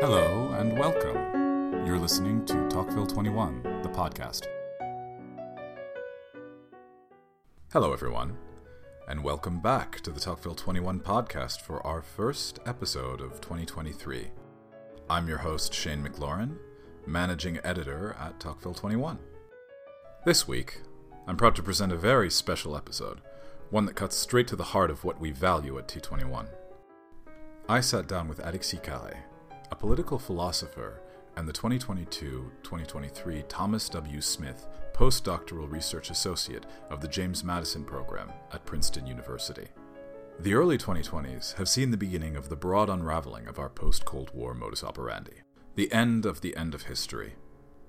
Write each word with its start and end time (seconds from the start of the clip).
Hello 0.00 0.48
and 0.58 0.78
welcome. 0.78 1.84
You're 1.86 1.98
listening 1.98 2.46
to 2.46 2.66
Tocqueville 2.70 3.06
21, 3.06 3.62
the 3.82 3.90
podcast. 3.90 4.46
Hello, 7.70 7.92
everyone, 7.92 8.38
and 9.08 9.22
welcome 9.22 9.60
back 9.60 10.00
to 10.00 10.10
the 10.10 10.18
Tocqueville 10.18 10.54
21 10.54 11.00
podcast 11.00 11.60
for 11.60 11.86
our 11.86 12.00
first 12.00 12.60
episode 12.64 13.20
of 13.20 13.42
2023. 13.42 14.30
I'm 15.10 15.28
your 15.28 15.36
host, 15.36 15.74
Shane 15.74 16.02
McLaurin, 16.02 16.56
managing 17.06 17.60
editor 17.62 18.16
at 18.18 18.40
Tocqueville 18.40 18.72
21. 18.72 19.18
This 20.24 20.48
week, 20.48 20.80
I'm 21.26 21.36
proud 21.36 21.54
to 21.56 21.62
present 21.62 21.92
a 21.92 21.98
very 21.98 22.30
special 22.30 22.74
episode, 22.74 23.20
one 23.68 23.84
that 23.84 23.96
cuts 23.96 24.16
straight 24.16 24.48
to 24.48 24.56
the 24.56 24.64
heart 24.64 24.90
of 24.90 25.04
what 25.04 25.20
we 25.20 25.30
value 25.30 25.76
at 25.76 25.88
T21. 25.88 26.46
I 27.68 27.80
sat 27.80 28.08
down 28.08 28.28
with 28.28 28.40
Alexis 28.42 28.80
Carré, 28.80 29.18
a 29.70 29.76
political 29.76 30.18
philosopher 30.18 31.00
and 31.36 31.46
the 31.48 31.52
2022 31.52 32.50
2023 32.62 33.44
Thomas 33.48 33.88
W. 33.88 34.20
Smith 34.20 34.66
Postdoctoral 34.92 35.70
Research 35.70 36.10
Associate 36.10 36.66
of 36.90 37.00
the 37.00 37.08
James 37.08 37.44
Madison 37.44 37.84
Program 37.84 38.32
at 38.52 38.66
Princeton 38.66 39.06
University. 39.06 39.68
The 40.40 40.54
early 40.54 40.76
2020s 40.76 41.54
have 41.54 41.68
seen 41.68 41.90
the 41.90 41.96
beginning 41.96 42.36
of 42.36 42.48
the 42.48 42.56
broad 42.56 42.90
unraveling 42.90 43.46
of 43.46 43.58
our 43.58 43.68
post 43.68 44.04
Cold 44.04 44.30
War 44.34 44.54
modus 44.54 44.82
operandi, 44.82 45.42
the 45.76 45.92
end 45.92 46.26
of 46.26 46.40
the 46.40 46.56
end 46.56 46.74
of 46.74 46.84
history. 46.84 47.34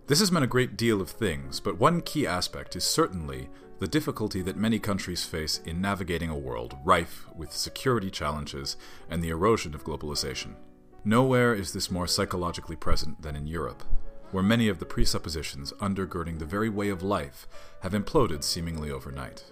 This 0.08 0.20
has 0.20 0.32
meant 0.32 0.46
a 0.46 0.48
great 0.48 0.78
deal 0.78 1.02
of 1.02 1.10
things, 1.10 1.60
but 1.60 1.80
one 1.80 2.02
key 2.02 2.28
aspect 2.28 2.76
is 2.76 2.84
certainly 2.84 3.50
the 3.80 3.88
difficulty 3.88 4.42
that 4.44 4.58
many 4.58 4.78
countries 4.78 5.26
face 5.26 5.60
in 5.66 5.82
navigating 5.82 6.30
a 6.30 6.38
world 6.38 6.78
rife 6.84 7.26
with 7.36 7.52
security 7.52 8.12
challenges 8.12 8.78
and 9.10 9.24
the 9.24 9.30
erosion 9.30 9.74
of 9.74 9.84
globalization. 9.84 10.56
Nowhere 11.04 11.56
is 11.56 11.74
this 11.74 11.90
more 11.90 12.06
psychologically 12.06 12.76
present 12.76 13.24
than 13.24 13.36
in 13.36 13.48
Europe, 13.48 13.84
where 14.32 14.44
many 14.44 14.68
of 14.68 14.78
the 14.78 14.86
presuppositions 14.86 15.74
undergirding 15.80 16.38
the 16.38 16.46
very 16.46 16.70
way 16.70 16.90
of 16.90 17.02
life 17.02 17.48
have 17.82 17.94
imploded 17.94 18.44
seemingly 18.44 18.92
overnight. 18.92 19.44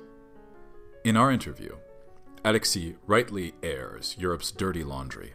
In 1.03 1.17
our 1.17 1.31
interview, 1.31 1.77
Alexis 2.45 2.93
rightly 3.07 3.55
airs 3.63 4.15
Europe's 4.19 4.51
dirty 4.51 4.83
laundry. 4.83 5.33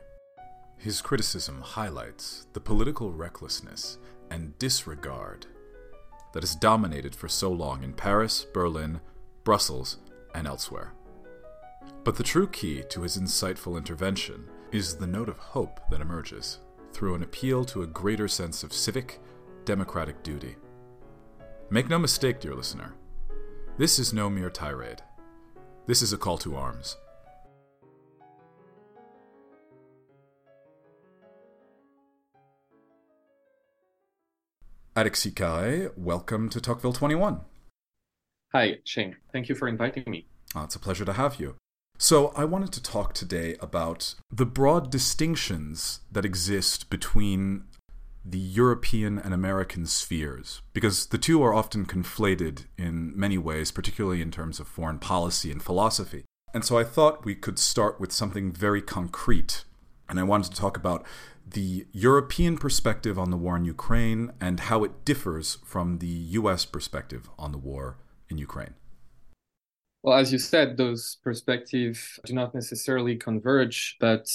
His 0.76 1.02
criticism 1.02 1.62
highlights 1.62 2.46
the 2.52 2.60
political 2.60 3.12
recklessness 3.12 3.98
and 4.30 4.56
disregard 4.58 5.46
that 6.32 6.42
has 6.42 6.54
dominated 6.54 7.14
for 7.14 7.28
so 7.28 7.50
long 7.50 7.82
in 7.82 7.92
Paris, 7.92 8.46
Berlin, 8.54 9.00
Brussels, 9.42 9.98
and 10.32 10.46
elsewhere. 10.46 10.92
But 12.04 12.16
the 12.16 12.22
true 12.22 12.46
key 12.46 12.82
to 12.90 13.02
his 13.02 13.18
insightful 13.18 13.76
intervention 13.76 14.48
is 14.74 14.96
the 14.96 15.06
note 15.06 15.28
of 15.28 15.38
hope 15.38 15.78
that 15.88 16.00
emerges 16.00 16.58
through 16.92 17.14
an 17.14 17.22
appeal 17.22 17.64
to 17.64 17.82
a 17.82 17.86
greater 17.86 18.26
sense 18.26 18.64
of 18.64 18.72
civic, 18.72 19.20
democratic 19.64 20.20
duty. 20.24 20.56
Make 21.70 21.88
no 21.88 21.96
mistake, 21.96 22.40
dear 22.40 22.56
listener, 22.56 22.92
this 23.78 24.00
is 24.00 24.12
no 24.12 24.28
mere 24.28 24.50
tirade. 24.50 25.00
This 25.86 26.02
is 26.02 26.12
a 26.12 26.18
call 26.18 26.38
to 26.38 26.56
arms. 26.56 26.96
Alexis 34.96 35.34
Carré, 35.34 35.96
welcome 35.96 36.48
to 36.48 36.60
Tocqueville 36.60 36.92
21. 36.92 37.42
Hi, 38.52 38.78
Shane. 38.82 39.14
Thank 39.32 39.48
you 39.48 39.54
for 39.54 39.68
inviting 39.68 40.02
me. 40.08 40.26
Oh, 40.56 40.64
it's 40.64 40.74
a 40.74 40.80
pleasure 40.80 41.04
to 41.04 41.12
have 41.12 41.38
you. 41.38 41.54
So, 41.98 42.32
I 42.36 42.44
wanted 42.44 42.72
to 42.72 42.82
talk 42.82 43.14
today 43.14 43.56
about 43.60 44.14
the 44.30 44.44
broad 44.44 44.90
distinctions 44.90 46.00
that 46.10 46.24
exist 46.24 46.90
between 46.90 47.64
the 48.24 48.38
European 48.38 49.18
and 49.18 49.32
American 49.32 49.86
spheres, 49.86 50.60
because 50.72 51.06
the 51.06 51.18
two 51.18 51.42
are 51.42 51.54
often 51.54 51.86
conflated 51.86 52.64
in 52.76 53.12
many 53.14 53.38
ways, 53.38 53.70
particularly 53.70 54.22
in 54.22 54.30
terms 54.30 54.58
of 54.58 54.66
foreign 54.66 54.98
policy 54.98 55.52
and 55.52 55.62
philosophy. 55.62 56.24
And 56.52 56.64
so 56.64 56.78
I 56.78 56.84
thought 56.84 57.24
we 57.24 57.34
could 57.34 57.58
start 57.58 58.00
with 58.00 58.12
something 58.12 58.50
very 58.52 58.82
concrete. 58.82 59.64
And 60.08 60.18
I 60.18 60.22
wanted 60.22 60.52
to 60.52 60.60
talk 60.60 60.76
about 60.76 61.04
the 61.46 61.86
European 61.92 62.56
perspective 62.56 63.18
on 63.18 63.30
the 63.30 63.36
war 63.36 63.56
in 63.56 63.64
Ukraine 63.64 64.32
and 64.40 64.60
how 64.60 64.84
it 64.84 65.04
differs 65.04 65.58
from 65.64 65.98
the 65.98 66.06
US 66.06 66.64
perspective 66.64 67.28
on 67.38 67.52
the 67.52 67.58
war 67.58 67.98
in 68.28 68.38
Ukraine. 68.38 68.74
Well, 70.04 70.18
as 70.18 70.30
you 70.30 70.38
said, 70.38 70.76
those 70.76 71.16
perspectives 71.24 72.20
do 72.26 72.34
not 72.34 72.54
necessarily 72.54 73.16
converge, 73.16 73.96
but 74.00 74.28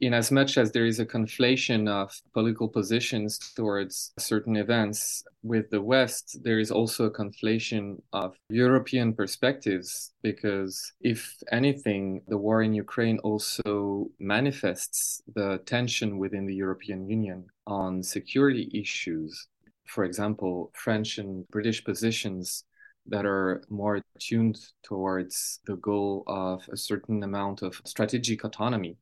in 0.00 0.14
as 0.14 0.32
much 0.32 0.58
as 0.58 0.72
there 0.72 0.84
is 0.84 0.98
a 0.98 1.06
conflation 1.06 1.88
of 1.88 2.20
political 2.34 2.66
positions 2.66 3.38
towards 3.54 4.12
certain 4.18 4.56
events 4.56 5.22
with 5.44 5.70
the 5.70 5.80
West, 5.80 6.38
there 6.42 6.58
is 6.58 6.72
also 6.72 7.04
a 7.04 7.10
conflation 7.12 8.02
of 8.12 8.34
European 8.48 9.12
perspectives, 9.12 10.10
because 10.22 10.92
if 11.02 11.36
anything, 11.52 12.22
the 12.26 12.36
war 12.36 12.64
in 12.64 12.74
Ukraine 12.74 13.20
also 13.20 14.10
manifests 14.18 15.22
the 15.36 15.58
tension 15.66 16.18
within 16.18 16.46
the 16.46 16.56
European 16.56 17.08
Union 17.08 17.46
on 17.68 18.02
security 18.02 18.68
issues. 18.74 19.46
For 19.86 20.02
example, 20.02 20.72
French 20.74 21.18
and 21.18 21.46
British 21.50 21.84
positions 21.84 22.64
that 23.06 23.26
are 23.26 23.62
more 23.68 24.00
tuned 24.18 24.58
towards 24.82 25.60
the 25.66 25.76
goal 25.76 26.24
of 26.26 26.68
a 26.72 26.76
certain 26.76 27.22
amount 27.22 27.62
of 27.62 27.80
strategic 27.84 28.44
autonomy. 28.44 28.96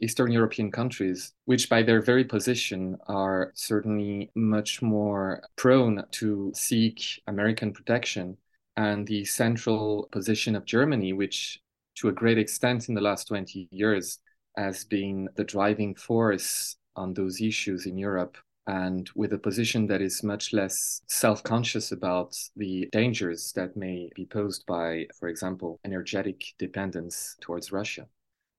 Eastern 0.00 0.30
European 0.30 0.70
countries, 0.70 1.32
which 1.46 1.68
by 1.70 1.82
their 1.82 2.02
very 2.02 2.24
position 2.24 2.96
are 3.06 3.52
certainly 3.54 4.30
much 4.34 4.82
more 4.82 5.42
prone 5.56 6.04
to 6.10 6.52
seek 6.54 7.22
American 7.26 7.72
protection, 7.72 8.36
and 8.76 9.06
the 9.06 9.24
central 9.24 10.08
position 10.12 10.54
of 10.54 10.66
Germany, 10.66 11.12
which 11.14 11.60
to 11.96 12.08
a 12.08 12.12
great 12.12 12.36
extent 12.36 12.88
in 12.88 12.94
the 12.94 13.00
last 13.00 13.28
20 13.28 13.68
years 13.70 14.18
has 14.56 14.84
been 14.84 15.28
the 15.36 15.44
driving 15.44 15.94
force 15.94 16.76
on 16.94 17.14
those 17.14 17.40
issues 17.40 17.86
in 17.86 17.96
Europe, 17.96 18.36
and 18.66 19.08
with 19.14 19.32
a 19.32 19.38
position 19.38 19.86
that 19.86 20.02
is 20.02 20.22
much 20.22 20.52
less 20.52 21.00
self 21.06 21.42
conscious 21.42 21.92
about 21.92 22.36
the 22.56 22.88
dangers 22.92 23.52
that 23.54 23.76
may 23.76 24.10
be 24.14 24.26
posed 24.26 24.66
by, 24.66 25.06
for 25.18 25.28
example, 25.28 25.78
energetic 25.84 26.42
dependence 26.58 27.36
towards 27.40 27.70
Russia. 27.70 28.06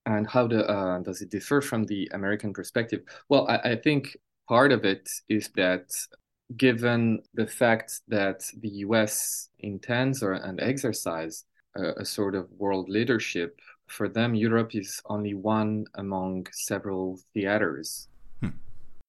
And 0.05 0.25
how 0.25 0.45
uh, 0.45 0.99
does 0.99 1.21
it 1.21 1.29
differ 1.29 1.61
from 1.61 1.85
the 1.85 2.09
American 2.13 2.53
perspective? 2.53 3.01
Well, 3.27 3.47
I, 3.49 3.71
I 3.71 3.75
think 3.75 4.15
part 4.47 4.71
of 4.71 4.85
it 4.85 5.09
is 5.27 5.49
that 5.55 5.89
given 6.55 7.19
the 7.33 7.47
fact 7.47 7.99
that 8.07 8.41
the 8.61 8.69
US 8.85 9.49
intends 9.59 10.23
or 10.23 10.33
and 10.33 10.61
exercise 10.61 11.43
a, 11.75 12.01
a 12.01 12.05
sort 12.05 12.35
of 12.35 12.49
world 12.57 12.87
leadership, 12.87 13.59
for 13.87 14.07
them, 14.07 14.35
Europe 14.35 14.73
is 14.75 15.01
only 15.07 15.33
one 15.33 15.85
among 15.95 16.47
several 16.53 17.19
theaters 17.33 18.07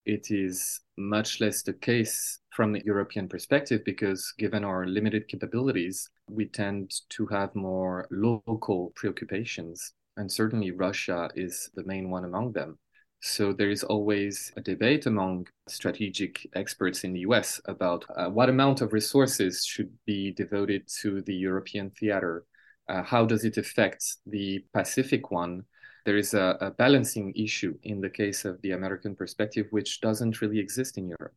it 0.08 0.30
is 0.30 0.80
much 0.96 1.38
less 1.38 1.62
the 1.62 1.74
case 1.74 2.40
from 2.50 2.72
the 2.72 2.82
European 2.84 3.28
perspective 3.28 3.82
because, 3.84 4.32
given 4.38 4.64
our 4.64 4.86
limited 4.86 5.28
capabilities, 5.28 6.08
we 6.30 6.46
tend 6.46 6.90
to 7.10 7.26
have 7.26 7.54
more 7.54 8.08
local 8.10 8.90
preoccupations. 8.96 9.92
And 10.16 10.32
certainly, 10.32 10.70
Russia 10.70 11.28
is 11.36 11.70
the 11.74 11.84
main 11.84 12.08
one 12.08 12.24
among 12.24 12.52
them. 12.52 12.78
So, 13.20 13.52
there 13.52 13.70
is 13.70 13.84
always 13.84 14.50
a 14.56 14.62
debate 14.62 15.04
among 15.04 15.46
strategic 15.68 16.48
experts 16.54 17.04
in 17.04 17.12
the 17.12 17.20
US 17.20 17.60
about 17.66 18.06
uh, 18.16 18.30
what 18.30 18.48
amount 18.48 18.80
of 18.80 18.94
resources 18.94 19.62
should 19.62 19.92
be 20.06 20.32
devoted 20.32 20.88
to 21.02 21.20
the 21.20 21.34
European 21.34 21.90
theater. 21.90 22.44
Uh, 22.88 23.02
how 23.02 23.26
does 23.26 23.44
it 23.44 23.58
affect 23.58 24.02
the 24.24 24.64
Pacific 24.72 25.30
one? 25.30 25.64
There 26.08 26.16
is 26.16 26.32
a, 26.32 26.56
a 26.62 26.70
balancing 26.70 27.34
issue 27.36 27.76
in 27.82 28.00
the 28.00 28.08
case 28.08 28.46
of 28.46 28.62
the 28.62 28.70
American 28.70 29.14
perspective, 29.14 29.66
which 29.72 30.00
doesn't 30.00 30.40
really 30.40 30.58
exist 30.58 30.96
in 30.96 31.06
Europe. 31.06 31.34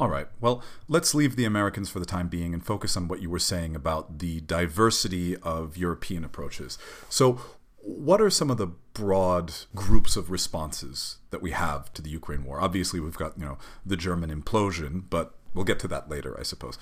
All 0.00 0.08
right. 0.08 0.26
Well, 0.40 0.64
let's 0.88 1.14
leave 1.14 1.36
the 1.36 1.44
Americans 1.44 1.90
for 1.90 2.00
the 2.00 2.06
time 2.06 2.26
being 2.26 2.52
and 2.52 2.66
focus 2.66 2.96
on 2.96 3.06
what 3.06 3.22
you 3.22 3.30
were 3.30 3.38
saying 3.38 3.76
about 3.76 4.18
the 4.18 4.40
diversity 4.40 5.36
of 5.36 5.76
European 5.76 6.24
approaches. 6.24 6.76
So, 7.08 7.40
what 7.82 8.20
are 8.20 8.30
some 8.30 8.50
of 8.50 8.56
the 8.58 8.72
broad 8.94 9.52
groups 9.76 10.16
of 10.16 10.28
responses 10.28 11.18
that 11.30 11.40
we 11.40 11.52
have 11.52 11.92
to 11.92 12.02
the 12.02 12.10
Ukraine 12.10 12.42
war? 12.42 12.60
Obviously, 12.60 12.98
we've 12.98 13.16
got, 13.16 13.38
you 13.38 13.44
know, 13.44 13.58
the 13.86 13.96
German 13.96 14.30
implosion, 14.30 15.04
but 15.08 15.36
we'll 15.54 15.64
get 15.64 15.78
to 15.80 15.88
that 15.88 16.10
later, 16.10 16.36
I 16.36 16.42
suppose. 16.42 16.78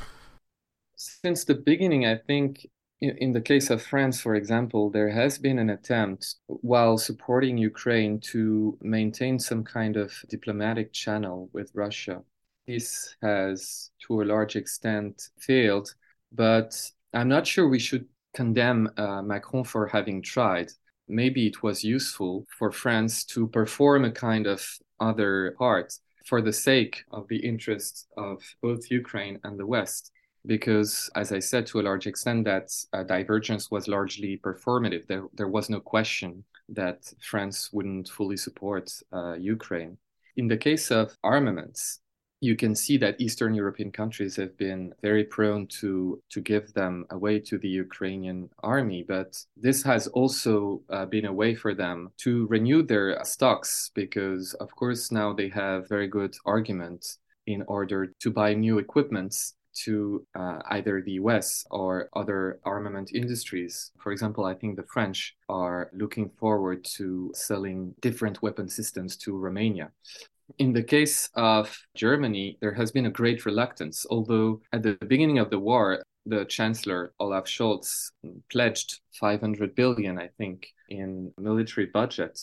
Since 0.96 1.44
the 1.44 1.56
beginning, 1.56 2.06
I 2.06 2.16
think 2.16 2.66
in 3.00 3.32
the 3.32 3.40
case 3.40 3.70
of 3.70 3.82
France, 3.82 4.20
for 4.20 4.34
example, 4.34 4.90
there 4.90 5.08
has 5.08 5.38
been 5.38 5.58
an 5.58 5.70
attempt 5.70 6.36
while 6.46 6.98
supporting 6.98 7.56
Ukraine 7.56 8.18
to 8.32 8.76
maintain 8.82 9.38
some 9.38 9.62
kind 9.62 9.96
of 9.96 10.12
diplomatic 10.28 10.92
channel 10.92 11.48
with 11.52 11.70
Russia. 11.74 12.22
This 12.66 13.14
has, 13.22 13.90
to 14.06 14.22
a 14.22 14.24
large 14.24 14.56
extent, 14.56 15.30
failed, 15.38 15.94
but 16.32 16.78
I'm 17.14 17.28
not 17.28 17.46
sure 17.46 17.68
we 17.68 17.78
should 17.78 18.06
condemn 18.34 18.90
uh, 18.96 19.22
Macron 19.22 19.64
for 19.64 19.86
having 19.86 20.20
tried. 20.20 20.70
Maybe 21.06 21.46
it 21.46 21.62
was 21.62 21.84
useful 21.84 22.46
for 22.58 22.70
France 22.70 23.24
to 23.26 23.46
perform 23.48 24.04
a 24.04 24.10
kind 24.10 24.46
of 24.46 24.66
other 25.00 25.54
part 25.56 25.94
for 26.26 26.42
the 26.42 26.52
sake 26.52 27.04
of 27.10 27.26
the 27.28 27.38
interests 27.38 28.06
of 28.16 28.42
both 28.60 28.90
Ukraine 28.90 29.38
and 29.44 29.58
the 29.58 29.66
West. 29.66 30.12
Because, 30.46 31.10
as 31.14 31.32
I 31.32 31.40
said, 31.40 31.66
to 31.66 31.80
a 31.80 31.82
large 31.82 32.06
extent, 32.06 32.44
that 32.44 32.70
uh, 32.92 33.02
divergence 33.02 33.70
was 33.70 33.88
largely 33.88 34.38
performative. 34.38 35.06
There, 35.06 35.24
there 35.34 35.48
was 35.48 35.68
no 35.68 35.80
question 35.80 36.44
that 36.68 37.12
France 37.20 37.70
wouldn't 37.72 38.08
fully 38.08 38.36
support 38.36 38.90
uh, 39.12 39.34
Ukraine. 39.34 39.98
In 40.36 40.48
the 40.48 40.56
case 40.56 40.90
of 40.90 41.16
armaments, 41.24 42.00
you 42.40 42.54
can 42.54 42.74
see 42.74 42.96
that 42.98 43.20
Eastern 43.20 43.54
European 43.54 43.90
countries 43.90 44.36
have 44.36 44.56
been 44.56 44.94
very 45.02 45.24
prone 45.24 45.66
to 45.80 46.22
to 46.30 46.40
give 46.40 46.72
them 46.72 47.04
away 47.10 47.40
to 47.40 47.58
the 47.58 47.68
Ukrainian 47.68 48.48
army, 48.62 49.04
but 49.06 49.44
this 49.56 49.82
has 49.82 50.06
also 50.08 50.82
uh, 50.90 51.04
been 51.06 51.24
a 51.24 51.32
way 51.32 51.54
for 51.54 51.74
them 51.74 52.12
to 52.18 52.46
renew 52.46 52.82
their 52.82 53.18
stocks 53.24 53.90
because, 53.94 54.54
of 54.54 54.70
course, 54.76 55.10
now 55.10 55.32
they 55.32 55.48
have 55.48 55.88
very 55.88 56.06
good 56.06 56.36
argument 56.46 57.18
in 57.46 57.62
order 57.66 58.14
to 58.20 58.30
buy 58.30 58.54
new 58.54 58.78
equipments 58.78 59.54
to 59.84 60.26
uh, 60.34 60.58
either 60.70 61.02
the 61.02 61.12
US 61.12 61.64
or 61.70 62.08
other 62.14 62.60
armament 62.64 63.10
industries. 63.14 63.90
For 63.98 64.12
example, 64.12 64.44
I 64.44 64.54
think 64.54 64.76
the 64.76 64.82
French 64.94 65.36
are 65.48 65.90
looking 65.92 66.30
forward 66.38 66.84
to 66.96 67.32
selling 67.34 67.94
different 68.00 68.42
weapon 68.42 68.68
systems 68.68 69.16
to 69.18 69.36
Romania. 69.36 69.90
In 70.58 70.72
the 70.72 70.82
case 70.82 71.28
of 71.34 71.78
Germany, 71.94 72.56
there 72.60 72.72
has 72.72 72.90
been 72.90 73.06
a 73.06 73.10
great 73.10 73.44
reluctance, 73.44 74.06
although 74.08 74.60
at 74.72 74.82
the 74.82 74.96
beginning 75.06 75.38
of 75.38 75.50
the 75.50 75.58
war, 75.58 76.02
the 76.24 76.44
Chancellor 76.46 77.12
Olaf 77.20 77.44
Scholz 77.44 78.10
pledged 78.50 79.00
500 79.12 79.74
billion, 79.74 80.18
I 80.18 80.28
think, 80.38 80.68
in 80.88 81.32
military 81.38 81.86
budget. 81.86 82.38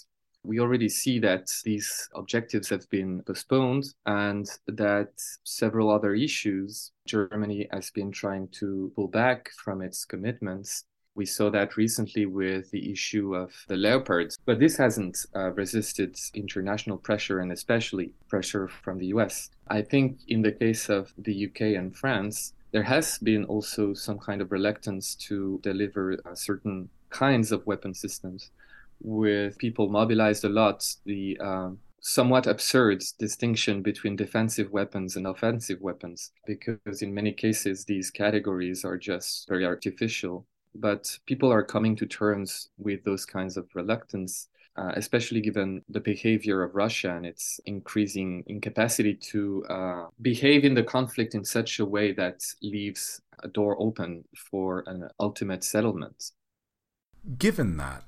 We 0.46 0.60
already 0.60 0.90
see 0.90 1.20
that 1.20 1.48
these 1.64 2.10
objectives 2.16 2.70
have 2.70 2.90
been 2.90 3.24
postponed 3.24 3.86
and 4.06 4.46
that 4.68 5.12
several 5.44 5.90
other 5.90 6.14
issues 6.14 6.92
Germany 7.06 7.68
has 7.72 7.90
been 7.92 8.12
trying 8.12 8.48
to 8.60 8.92
pull 8.96 9.08
back 9.08 9.50
from 9.64 9.82
its 9.82 10.06
commitments 10.06 10.86
we 11.16 11.26
saw 11.26 11.50
that 11.50 11.78
recently 11.78 12.26
with 12.26 12.70
the 12.72 12.92
issue 12.92 13.36
of 13.36 13.54
the 13.68 13.78
leopards, 13.78 14.38
but 14.46 14.60
this 14.60 14.76
hasn't 14.76 15.26
uh, 15.34 15.52
resisted 15.52 16.18
international 16.34 16.98
pressure 16.98 17.40
and 17.40 17.52
especially 17.52 18.12
pressure 18.28 18.68
from 18.68 19.00
the 19.00 19.08
US. 19.08 19.50
I 19.70 19.82
think 19.82 20.20
in 20.28 20.42
the 20.42 20.52
case 20.52 20.90
of 20.90 21.14
the 21.18 21.46
UK 21.46 21.62
and 21.80 21.96
France, 21.96 22.54
there 22.72 22.84
has 22.84 23.18
been 23.20 23.46
also 23.46 23.94
some 23.94 24.20
kind 24.20 24.42
of 24.42 24.52
reluctance 24.52 25.16
to 25.16 25.60
deliver 25.64 26.20
uh, 26.26 26.36
certain 26.36 26.90
kinds 27.10 27.54
of 27.54 27.66
weapon 27.66 27.94
systems. 27.94 28.52
With 29.02 29.58
people 29.58 29.90
mobilized 29.90 30.44
a 30.46 30.50
lot, 30.50 30.86
the 31.06 31.38
um, 31.40 31.80
somewhat 32.00 32.48
absurd 32.48 33.04
distinction 33.20 33.82
between 33.82 34.16
defensive 34.16 34.72
weapons 34.72 35.16
and 35.16 35.28
offensive 35.28 35.82
weapons, 35.82 36.32
because 36.46 37.02
in 37.02 37.14
many 37.14 37.32
cases, 37.32 37.86
these 37.86 38.10
categories 38.12 38.86
are 38.86 38.98
just 38.98 39.48
very 39.48 39.66
artificial 39.66 40.46
but 40.76 41.18
people 41.26 41.52
are 41.52 41.64
coming 41.64 41.96
to 41.96 42.06
terms 42.06 42.70
with 42.78 43.04
those 43.04 43.26
kinds 43.26 43.58
of 43.58 43.68
reluctance, 43.74 44.50
uh, 44.78 44.92
especially 44.96 45.40
given 45.40 45.82
the 45.90 46.00
behavior 46.00 46.62
of 46.62 46.76
Russia 46.76 47.16
and 47.16 47.26
its 47.26 47.60
increasing 47.66 48.44
incapacity 48.48 49.14
to 49.16 49.66
uh, 49.70 50.08
behave 50.22 50.66
in 50.66 50.74
the 50.74 50.84
conflict 50.84 51.34
in 51.34 51.46
such 51.46 51.80
a 51.80 51.86
way 51.86 52.12
that 52.12 52.44
leaves 52.62 53.22
a 53.44 53.48
door 53.48 53.78
open 53.80 54.26
for 54.36 54.84
an 54.88 55.10
ultimate 55.20 55.64
settlement. 55.64 56.32
Given 57.38 57.78
that, 57.78 58.04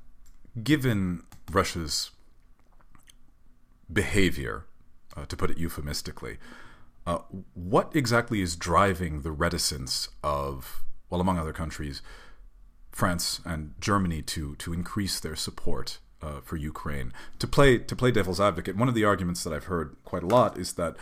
given 0.64 1.24
Russia's 1.52 2.12
behavior, 3.92 4.66
uh, 5.16 5.26
to 5.26 5.38
put 5.38 5.50
it 5.50 5.58
euphemistically, 5.58 6.38
uh, 7.06 7.20
what 7.54 7.96
exactly 7.96 8.42
is 8.42 8.56
driving 8.56 9.22
the 9.22 9.32
reticence 9.32 10.10
of, 10.24 10.84
well, 11.10 11.22
among 11.22 11.40
other 11.40 11.54
countries, 11.54 12.02
France 12.92 13.42
and 13.46 13.76
Germany 13.80 14.22
to 14.24 14.56
to 14.56 14.74
increase 14.74 15.20
their 15.20 15.36
support 15.36 16.00
uh, 16.22 16.42
for 16.42 16.58
Ukraine. 16.58 17.14
To 17.40 17.48
play 17.48 17.78
to 17.78 17.96
play 17.96 18.12
devil's 18.12 18.42
advocate, 18.42 18.76
one 18.76 18.90
of 18.90 18.96
the 18.96 19.06
arguments 19.06 19.44
that 19.44 19.54
I've 19.54 19.66
heard 19.66 19.96
quite 20.04 20.24
a 20.24 20.28
lot 20.28 20.58
is 20.58 20.74
that 20.74 20.98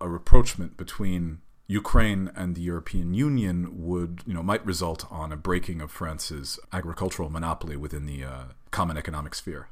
a 0.00 0.08
rapprochement 0.08 0.76
between 0.76 1.38
Ukraine 1.68 2.30
and 2.36 2.54
the 2.54 2.60
European 2.60 3.14
Union 3.14 3.68
would, 3.72 4.22
you 4.26 4.34
know, 4.34 4.42
might 4.42 4.64
result 4.64 5.04
on 5.10 5.32
a 5.32 5.36
breaking 5.36 5.80
of 5.80 5.90
France's 5.90 6.60
agricultural 6.72 7.30
monopoly 7.30 7.76
within 7.76 8.06
the 8.06 8.24
uh, 8.24 8.44
common 8.76 8.98
economic 8.98 9.34
sphere. 9.34 9.68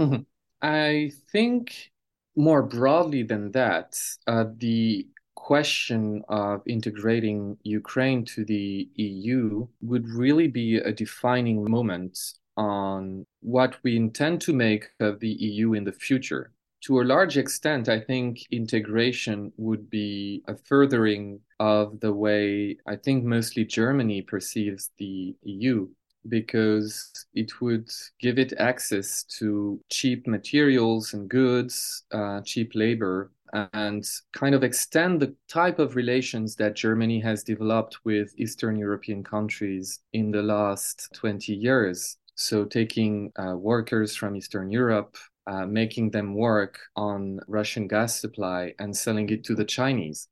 Mm-hmm. 0.00 0.22
I 0.60 1.12
think 1.32 1.92
more 2.34 2.62
broadly 2.64 3.22
than 3.22 3.52
that, 3.52 3.88
uh, 4.26 4.46
the 4.56 5.06
question 5.36 6.22
of 6.28 6.56
integrating 6.66 7.56
Ukraine 7.62 8.24
to 8.34 8.44
the 8.44 8.88
EU 8.96 9.68
would 9.90 10.06
really 10.22 10.48
be 10.48 10.68
a 10.76 10.92
defining 11.04 11.58
moment 11.76 12.18
on 12.56 13.24
what 13.40 13.72
we 13.84 13.96
intend 13.96 14.40
to 14.42 14.52
make 14.52 14.84
of 14.98 15.20
the 15.20 15.34
EU 15.48 15.74
in 15.78 15.84
the 15.84 15.98
future. 16.06 16.44
To 16.86 17.00
a 17.00 17.08
large 17.14 17.36
extent, 17.36 17.88
I 17.88 18.00
think 18.00 18.30
integration 18.50 19.52
would 19.58 19.84
be 19.90 20.42
a 20.48 20.56
furthering 20.56 21.40
of 21.60 22.00
the 22.00 22.14
way 22.24 22.78
I 22.92 22.96
think 22.96 23.18
mostly 23.22 23.64
Germany 23.64 24.22
perceives 24.22 24.90
the 24.98 25.36
EU 25.44 25.88
because 26.28 27.26
it 27.34 27.60
would 27.60 27.88
give 28.20 28.38
it 28.38 28.52
access 28.58 29.24
to 29.38 29.80
cheap 29.90 30.26
materials 30.26 31.14
and 31.14 31.28
goods, 31.28 32.04
uh, 32.12 32.40
cheap 32.42 32.72
labor, 32.74 33.30
and 33.72 34.08
kind 34.32 34.54
of 34.54 34.62
extend 34.62 35.20
the 35.20 35.34
type 35.48 35.78
of 35.78 35.96
relations 35.96 36.54
that 36.56 36.76
Germany 36.76 37.20
has 37.20 37.42
developed 37.42 37.98
with 38.04 38.32
Eastern 38.38 38.76
European 38.76 39.24
countries 39.24 40.00
in 40.12 40.30
the 40.30 40.42
last 40.42 41.08
20 41.14 41.52
years. 41.52 42.16
So, 42.36 42.64
taking 42.64 43.32
uh, 43.36 43.56
workers 43.56 44.16
from 44.16 44.36
Eastern 44.36 44.70
Europe, 44.70 45.16
uh, 45.46 45.66
making 45.66 46.10
them 46.10 46.34
work 46.34 46.78
on 46.96 47.40
Russian 47.48 47.86
gas 47.88 48.20
supply 48.20 48.72
and 48.78 48.96
selling 48.96 49.28
it 49.30 49.44
to 49.44 49.54
the 49.54 49.64
Chinese. 49.64 50.28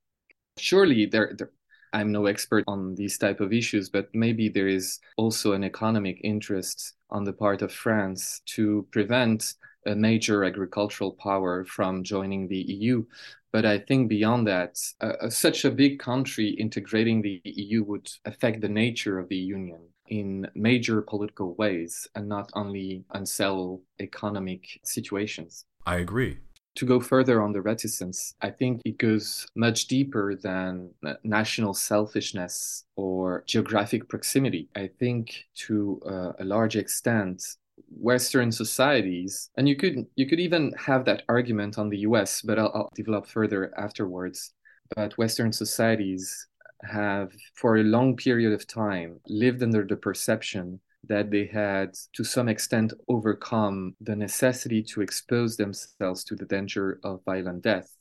Surely, 0.57 1.05
there, 1.05 1.33
there 1.37 1.51
I'm 1.93 2.11
no 2.11 2.25
expert 2.25 2.63
on 2.67 2.95
these 2.95 3.17
type 3.17 3.39
of 3.39 3.53
issues, 3.53 3.89
but 3.89 4.09
maybe 4.13 4.49
there 4.49 4.67
is 4.67 4.99
also 5.17 5.53
an 5.53 5.63
economic 5.63 6.19
interest 6.23 6.93
on 7.09 7.23
the 7.23 7.33
part 7.33 7.61
of 7.61 7.71
France 7.71 8.41
to 8.55 8.87
prevent 8.91 9.53
a 9.85 9.95
major 9.95 10.43
agricultural 10.43 11.13
power 11.13 11.65
from 11.65 12.03
joining 12.03 12.47
the 12.47 12.57
EU. 12.57 13.03
But 13.51 13.65
I 13.65 13.79
think 13.79 14.09
beyond 14.09 14.45
that, 14.47 14.77
uh, 15.01 15.29
such 15.29 15.65
a 15.65 15.71
big 15.71 15.99
country 15.99 16.49
integrating 16.49 17.21
the 17.21 17.41
EU 17.43 17.83
would 17.83 18.09
affect 18.25 18.61
the 18.61 18.69
nature 18.69 19.17
of 19.17 19.27
the 19.29 19.37
Union 19.37 19.81
in 20.07 20.47
major 20.55 21.01
political 21.01 21.55
ways 21.55 22.07
and 22.15 22.27
not 22.27 22.51
only 22.53 23.03
unsettle 23.11 23.81
economic 23.99 24.79
situations. 24.83 25.65
I 25.85 25.97
agree. 25.97 26.37
To 26.79 26.85
go 26.85 27.01
further 27.01 27.41
on 27.41 27.51
the 27.51 27.61
reticence, 27.61 28.35
I 28.39 28.51
think 28.51 28.81
it 28.85 28.97
goes 28.97 29.45
much 29.53 29.87
deeper 29.87 30.33
than 30.33 30.91
national 31.25 31.73
selfishness 31.73 32.85
or 32.95 33.43
geographic 33.45 34.07
proximity. 34.07 34.69
I 34.77 34.89
think 34.97 35.49
to 35.67 35.99
uh, 36.05 36.31
a 36.39 36.45
large 36.45 36.77
extent, 36.77 37.43
Western 37.89 38.49
societies, 38.53 39.49
and 39.57 39.67
you 39.67 39.75
could 39.75 40.05
you 40.15 40.25
could 40.25 40.39
even 40.39 40.71
have 40.77 41.03
that 41.03 41.23
argument 41.27 41.77
on 41.77 41.89
the 41.89 41.97
U.S., 42.09 42.41
but 42.41 42.57
I'll, 42.57 42.71
I'll 42.73 42.91
develop 42.95 43.27
further 43.27 43.77
afterwards. 43.77 44.53
But 44.95 45.17
Western 45.17 45.51
societies 45.51 46.47
have, 46.83 47.33
for 47.55 47.75
a 47.75 47.83
long 47.83 48.15
period 48.15 48.53
of 48.53 48.65
time, 48.65 49.19
lived 49.27 49.61
under 49.63 49.83
the 49.85 49.97
perception 49.97 50.79
that 51.07 51.31
they 51.31 51.45
had, 51.45 51.95
to 52.13 52.23
some 52.23 52.49
extent, 52.49 52.93
overcome 53.07 53.95
the 54.01 54.15
necessity 54.15 54.83
to 54.83 55.01
expose 55.01 55.57
themselves 55.57 56.23
to 56.25 56.35
the 56.35 56.45
danger 56.45 56.99
of 57.03 57.23
violent 57.25 57.63
death. 57.63 57.95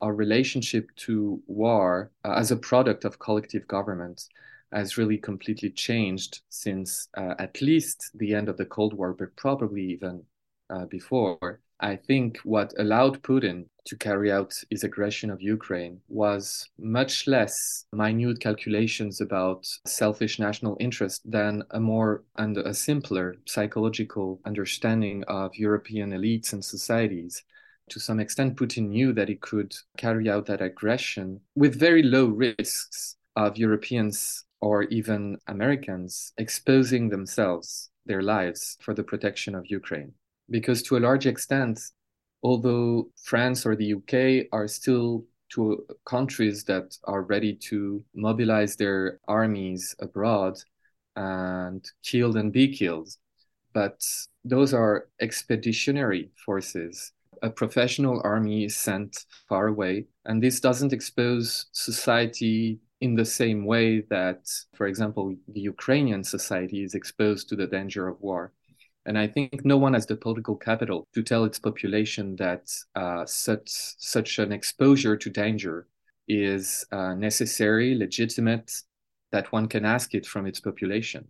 Our 0.00 0.14
relationship 0.14 0.88
to 0.96 1.42
war 1.46 2.10
uh, 2.24 2.32
as 2.32 2.50
a 2.50 2.56
product 2.56 3.04
of 3.04 3.18
collective 3.18 3.68
government 3.68 4.22
has 4.72 4.96
really 4.96 5.18
completely 5.18 5.70
changed 5.70 6.40
since 6.48 7.08
uh, 7.16 7.34
at 7.38 7.60
least 7.60 8.10
the 8.14 8.34
end 8.34 8.48
of 8.48 8.56
the 8.56 8.64
Cold 8.64 8.94
War, 8.94 9.12
but 9.12 9.36
probably 9.36 9.84
even 9.84 10.24
uh, 10.70 10.86
before. 10.86 11.60
I 11.82 11.96
think 11.96 12.38
what 12.44 12.72
allowed 12.78 13.22
Putin 13.22 13.66
to 13.86 13.96
carry 13.96 14.30
out 14.30 14.54
his 14.70 14.84
aggression 14.84 15.30
of 15.30 15.42
Ukraine 15.42 16.00
was 16.08 16.68
much 16.78 17.26
less 17.26 17.86
minute 17.92 18.38
calculations 18.38 19.20
about 19.20 19.66
selfish 19.84 20.38
national 20.38 20.76
interest 20.78 21.28
than 21.28 21.64
a 21.72 21.80
more 21.80 22.22
and 22.36 22.56
a 22.56 22.72
simpler 22.72 23.34
psychological 23.46 24.40
understanding 24.44 25.24
of 25.24 25.56
European 25.56 26.12
elites 26.12 26.52
and 26.52 26.64
societies. 26.64 27.42
To 27.88 27.98
some 27.98 28.20
extent, 28.20 28.56
Putin 28.56 28.90
knew 28.90 29.12
that 29.14 29.28
he 29.28 29.34
could 29.34 29.74
carry 29.96 30.30
out 30.30 30.46
that 30.46 30.62
aggression 30.62 31.40
with 31.56 31.74
very 31.74 32.04
low 32.04 32.26
risks 32.26 33.16
of 33.34 33.58
Europeans 33.58 34.44
or 34.60 34.84
even 34.84 35.36
Americans 35.48 36.32
exposing 36.38 37.08
themselves, 37.08 37.90
their 38.06 38.22
lives, 38.22 38.78
for 38.80 38.94
the 38.94 39.02
protection 39.02 39.56
of 39.56 39.66
Ukraine. 39.66 40.14
Because 40.50 40.82
to 40.84 40.96
a 40.96 41.00
large 41.00 41.26
extent, 41.26 41.80
although 42.42 43.10
France 43.22 43.64
or 43.64 43.76
the 43.76 43.94
UK 43.94 44.48
are 44.52 44.68
still 44.68 45.24
two 45.48 45.86
countries 46.04 46.64
that 46.64 46.96
are 47.04 47.22
ready 47.22 47.54
to 47.54 48.02
mobilize 48.14 48.76
their 48.76 49.20
armies 49.28 49.94
abroad 50.00 50.58
and 51.16 51.84
killed 52.02 52.36
and 52.36 52.52
be 52.52 52.74
killed. 52.74 53.08
But 53.74 54.00
those 54.44 54.74
are 54.74 55.08
expeditionary 55.20 56.30
forces. 56.44 57.12
A 57.42 57.50
professional 57.50 58.20
army 58.24 58.64
is 58.64 58.76
sent 58.76 59.24
far 59.48 59.68
away, 59.68 60.06
and 60.24 60.42
this 60.42 60.60
doesn't 60.60 60.92
expose 60.92 61.66
society 61.72 62.78
in 63.00 63.16
the 63.16 63.24
same 63.24 63.64
way 63.64 64.00
that, 64.10 64.48
for 64.74 64.86
example, 64.86 65.34
the 65.48 65.60
Ukrainian 65.60 66.22
society 66.22 66.84
is 66.84 66.94
exposed 66.94 67.48
to 67.48 67.56
the 67.56 67.66
danger 67.66 68.06
of 68.06 68.20
war. 68.20 68.52
And 69.04 69.18
I 69.18 69.26
think 69.26 69.64
no 69.64 69.76
one 69.76 69.94
has 69.94 70.06
the 70.06 70.16
political 70.16 70.56
capital 70.56 71.08
to 71.14 71.22
tell 71.22 71.44
its 71.44 71.58
population 71.58 72.36
that 72.36 72.70
uh, 72.94 73.26
such 73.26 73.68
such 73.68 74.38
an 74.38 74.52
exposure 74.52 75.16
to 75.16 75.30
danger 75.30 75.88
is 76.28 76.84
uh, 76.92 77.14
necessary, 77.14 77.94
legitimate, 77.94 78.70
that 79.32 79.50
one 79.50 79.66
can 79.66 79.84
ask 79.84 80.14
it 80.14 80.26
from 80.26 80.46
its 80.46 80.60
population. 80.60 81.26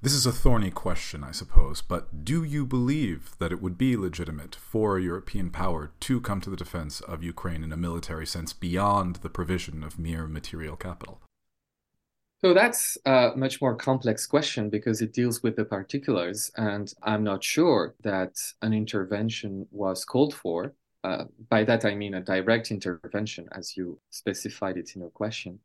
This 0.00 0.14
is 0.14 0.26
a 0.26 0.32
thorny 0.32 0.72
question, 0.72 1.22
I 1.22 1.30
suppose, 1.30 1.80
but 1.80 2.24
do 2.24 2.42
you 2.42 2.66
believe 2.66 3.36
that 3.38 3.52
it 3.52 3.62
would 3.62 3.78
be 3.78 3.96
legitimate 3.96 4.56
for 4.56 4.96
a 4.96 5.02
European 5.02 5.50
power 5.50 5.92
to 6.00 6.20
come 6.20 6.40
to 6.40 6.50
the 6.50 6.56
defense 6.56 7.00
of 7.02 7.22
Ukraine 7.22 7.62
in 7.62 7.72
a 7.72 7.76
military 7.76 8.26
sense 8.26 8.52
beyond 8.52 9.16
the 9.16 9.30
provision 9.30 9.84
of 9.84 10.00
mere 10.00 10.26
material 10.26 10.74
capital? 10.74 11.20
So 12.44 12.52
that's 12.52 12.98
a 13.06 13.30
much 13.36 13.62
more 13.62 13.76
complex 13.76 14.26
question 14.26 14.68
because 14.68 15.00
it 15.00 15.12
deals 15.12 15.44
with 15.44 15.54
the 15.54 15.64
particulars, 15.64 16.50
and 16.56 16.92
I'm 17.00 17.22
not 17.22 17.44
sure 17.44 17.94
that 18.02 18.36
an 18.62 18.72
intervention 18.72 19.68
was 19.70 20.04
called 20.04 20.34
for. 20.34 20.74
Uh, 21.04 21.24
by 21.48 21.62
that, 21.62 21.84
I 21.84 21.94
mean 21.94 22.14
a 22.14 22.20
direct 22.20 22.72
intervention, 22.72 23.48
as 23.52 23.76
you 23.76 24.00
specified 24.10 24.76
it 24.76 24.90
in 24.96 25.02
your 25.02 25.10
question. 25.10 25.60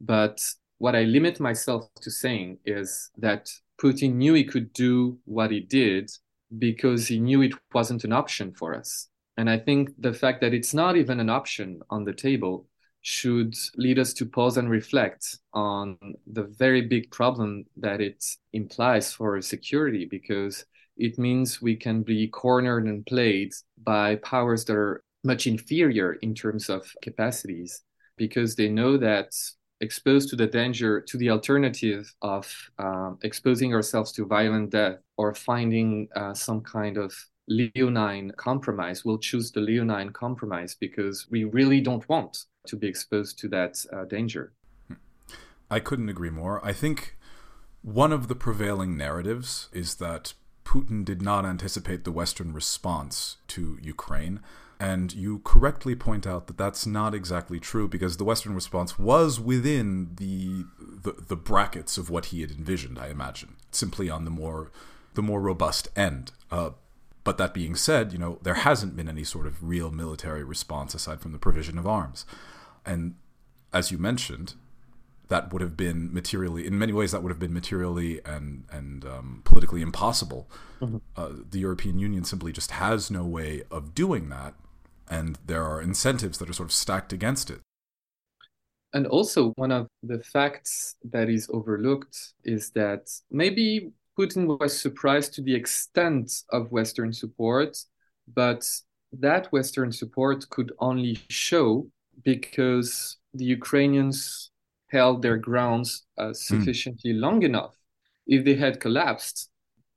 But 0.00 0.44
what 0.78 0.96
I 0.96 1.02
limit 1.04 1.38
myself 1.38 1.88
to 2.00 2.10
saying 2.10 2.58
is 2.64 3.10
that 3.18 3.48
Putin 3.80 4.14
knew 4.14 4.34
he 4.34 4.44
could 4.44 4.72
do 4.72 5.18
what 5.26 5.52
he 5.52 5.60
did 5.60 6.10
because 6.58 7.06
he 7.06 7.20
knew 7.20 7.42
it 7.42 7.54
wasn't 7.72 8.02
an 8.02 8.12
option 8.12 8.52
for 8.52 8.74
us. 8.74 9.08
And 9.36 9.48
I 9.48 9.58
think 9.58 9.90
the 9.96 10.12
fact 10.12 10.40
that 10.40 10.54
it's 10.54 10.74
not 10.74 10.96
even 10.96 11.20
an 11.20 11.30
option 11.30 11.82
on 11.88 12.02
the 12.02 12.14
table 12.14 12.66
should 13.06 13.54
lead 13.76 14.00
us 14.00 14.12
to 14.12 14.26
pause 14.26 14.56
and 14.56 14.68
reflect 14.68 15.38
on 15.52 15.96
the 16.26 16.42
very 16.42 16.80
big 16.80 17.08
problem 17.12 17.64
that 17.76 18.00
it 18.00 18.24
implies 18.52 19.12
for 19.12 19.40
security 19.40 20.04
because 20.10 20.64
it 20.96 21.16
means 21.16 21.62
we 21.62 21.76
can 21.76 22.02
be 22.02 22.26
cornered 22.26 22.84
and 22.86 23.06
played 23.06 23.52
by 23.84 24.16
powers 24.16 24.64
that 24.64 24.74
are 24.74 25.04
much 25.22 25.46
inferior 25.46 26.14
in 26.14 26.34
terms 26.34 26.68
of 26.68 26.92
capacities 27.00 27.84
because 28.16 28.56
they 28.56 28.68
know 28.68 28.96
that 28.96 29.30
exposed 29.80 30.28
to 30.28 30.34
the 30.34 30.48
danger 30.48 31.00
to 31.00 31.16
the 31.16 31.30
alternative 31.30 32.12
of 32.22 32.52
uh, 32.80 33.12
exposing 33.22 33.72
ourselves 33.72 34.10
to 34.10 34.26
violent 34.26 34.70
death 34.70 34.98
or 35.16 35.32
finding 35.32 36.08
uh, 36.16 36.34
some 36.34 36.60
kind 36.60 36.96
of 36.96 37.14
leonine 37.46 38.32
compromise 38.36 39.04
we'll 39.04 39.18
choose 39.18 39.52
the 39.52 39.60
leonine 39.60 40.10
compromise 40.10 40.74
because 40.80 41.28
we 41.30 41.44
really 41.44 41.80
don't 41.80 42.08
want 42.08 42.46
to 42.68 42.76
be 42.76 42.88
exposed 42.88 43.38
to 43.40 43.48
that 43.48 43.84
uh, 43.92 44.04
danger. 44.04 44.52
I 45.70 45.80
couldn't 45.80 46.08
agree 46.08 46.30
more. 46.30 46.64
I 46.64 46.72
think 46.72 47.16
one 47.82 48.12
of 48.12 48.28
the 48.28 48.34
prevailing 48.34 48.96
narratives 48.96 49.68
is 49.72 49.96
that 49.96 50.34
Putin 50.64 51.04
did 51.04 51.22
not 51.22 51.46
anticipate 51.46 52.04
the 52.04 52.12
Western 52.12 52.52
response 52.52 53.36
to 53.48 53.78
Ukraine. 53.80 54.40
And 54.78 55.14
you 55.14 55.38
correctly 55.38 55.94
point 55.94 56.26
out 56.26 56.48
that 56.48 56.58
that's 56.58 56.86
not 56.86 57.14
exactly 57.14 57.58
true 57.58 57.88
because 57.88 58.16
the 58.16 58.24
Western 58.24 58.54
response 58.54 58.98
was 58.98 59.40
within 59.40 60.10
the, 60.16 60.64
the, 60.78 61.12
the 61.28 61.36
brackets 61.36 61.96
of 61.96 62.10
what 62.10 62.26
he 62.26 62.42
had 62.42 62.50
envisioned. 62.50 62.98
I 62.98 63.08
imagine 63.08 63.56
simply 63.70 64.10
on 64.10 64.24
the 64.24 64.30
more 64.30 64.70
the 65.14 65.22
more 65.22 65.40
robust 65.40 65.88
end. 65.96 66.32
Uh, 66.50 66.70
but 67.24 67.38
that 67.38 67.54
being 67.54 67.74
said, 67.74 68.12
you 68.12 68.18
know 68.18 68.38
there 68.42 68.54
hasn't 68.54 68.96
been 68.96 69.08
any 69.08 69.24
sort 69.24 69.46
of 69.46 69.64
real 69.64 69.90
military 69.90 70.44
response 70.44 70.94
aside 70.94 71.20
from 71.20 71.32
the 71.32 71.38
provision 71.38 71.78
of 71.78 71.86
arms. 71.86 72.26
And 72.86 73.16
as 73.72 73.90
you 73.90 73.98
mentioned, 73.98 74.54
that 75.28 75.52
would 75.52 75.60
have 75.60 75.76
been 75.76 76.14
materially, 76.14 76.66
in 76.66 76.78
many 76.78 76.92
ways, 76.92 77.10
that 77.10 77.22
would 77.22 77.30
have 77.30 77.40
been 77.40 77.52
materially 77.52 78.20
and 78.24 78.64
and 78.70 79.04
um, 79.04 79.42
politically 79.44 79.82
impossible. 79.82 80.48
Mm-hmm. 80.80 80.98
Uh, 81.16 81.30
the 81.50 81.58
European 81.58 81.98
Union 81.98 82.24
simply 82.24 82.52
just 82.52 82.70
has 82.70 83.10
no 83.10 83.24
way 83.24 83.62
of 83.70 83.94
doing 83.94 84.28
that, 84.28 84.54
and 85.10 85.38
there 85.44 85.64
are 85.64 85.82
incentives 85.82 86.38
that 86.38 86.48
are 86.48 86.52
sort 86.52 86.68
of 86.68 86.72
stacked 86.72 87.12
against 87.12 87.50
it. 87.50 87.60
And 88.92 89.06
also, 89.06 89.50
one 89.56 89.72
of 89.72 89.88
the 90.02 90.22
facts 90.22 90.94
that 91.10 91.28
is 91.28 91.50
overlooked 91.52 92.16
is 92.44 92.70
that 92.70 93.10
maybe 93.30 93.90
Putin 94.18 94.58
was 94.58 94.80
surprised 94.80 95.34
to 95.34 95.42
the 95.42 95.54
extent 95.54 96.44
of 96.50 96.70
Western 96.70 97.12
support, 97.12 97.76
but 98.32 98.64
that 99.12 99.52
Western 99.52 99.92
support 99.92 100.48
could 100.50 100.72
only 100.78 101.18
show 101.28 101.88
because 102.26 103.18
the 103.32 103.44
Ukrainians 103.44 104.50
held 104.90 105.22
their 105.22 105.38
grounds 105.48 105.90
uh, 106.18 106.26
hmm. 106.26 106.32
sufficiently 106.32 107.12
mm. 107.14 107.20
long 107.20 107.38
enough. 107.50 107.74
If 108.26 108.44
they 108.44 108.56
had 108.56 108.80
collapsed, 108.80 109.48